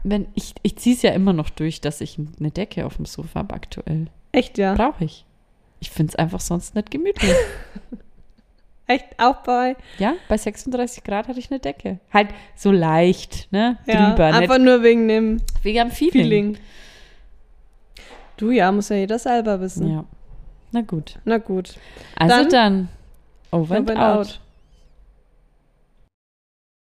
[0.03, 3.07] Wenn ich ich ziehe es ja immer noch durch, dass ich eine Decke auf dem
[3.07, 4.07] Sofa habe aktuell.
[4.33, 4.75] Echt, ja.
[4.75, 5.25] Brauche ich.
[5.81, 7.33] Ich finde es einfach sonst nicht gemütlich.
[8.87, 12.01] Echt, auch bei, ja, bei 36 Grad hatte ich eine Decke.
[12.13, 13.79] Halt so leicht, ne?
[13.87, 16.13] ja, Drüber, einfach nicht nur wegen dem wegen am Feeling.
[16.13, 16.59] Feeling.
[18.37, 19.91] Du, ja, muss ja jeder selber wissen.
[19.91, 20.05] Ja.
[20.75, 21.19] Na gut.
[21.25, 21.75] Na gut.
[22.17, 22.89] Also Dann- dann,
[23.53, 24.27] over and Over and out.
[24.27, 24.41] out.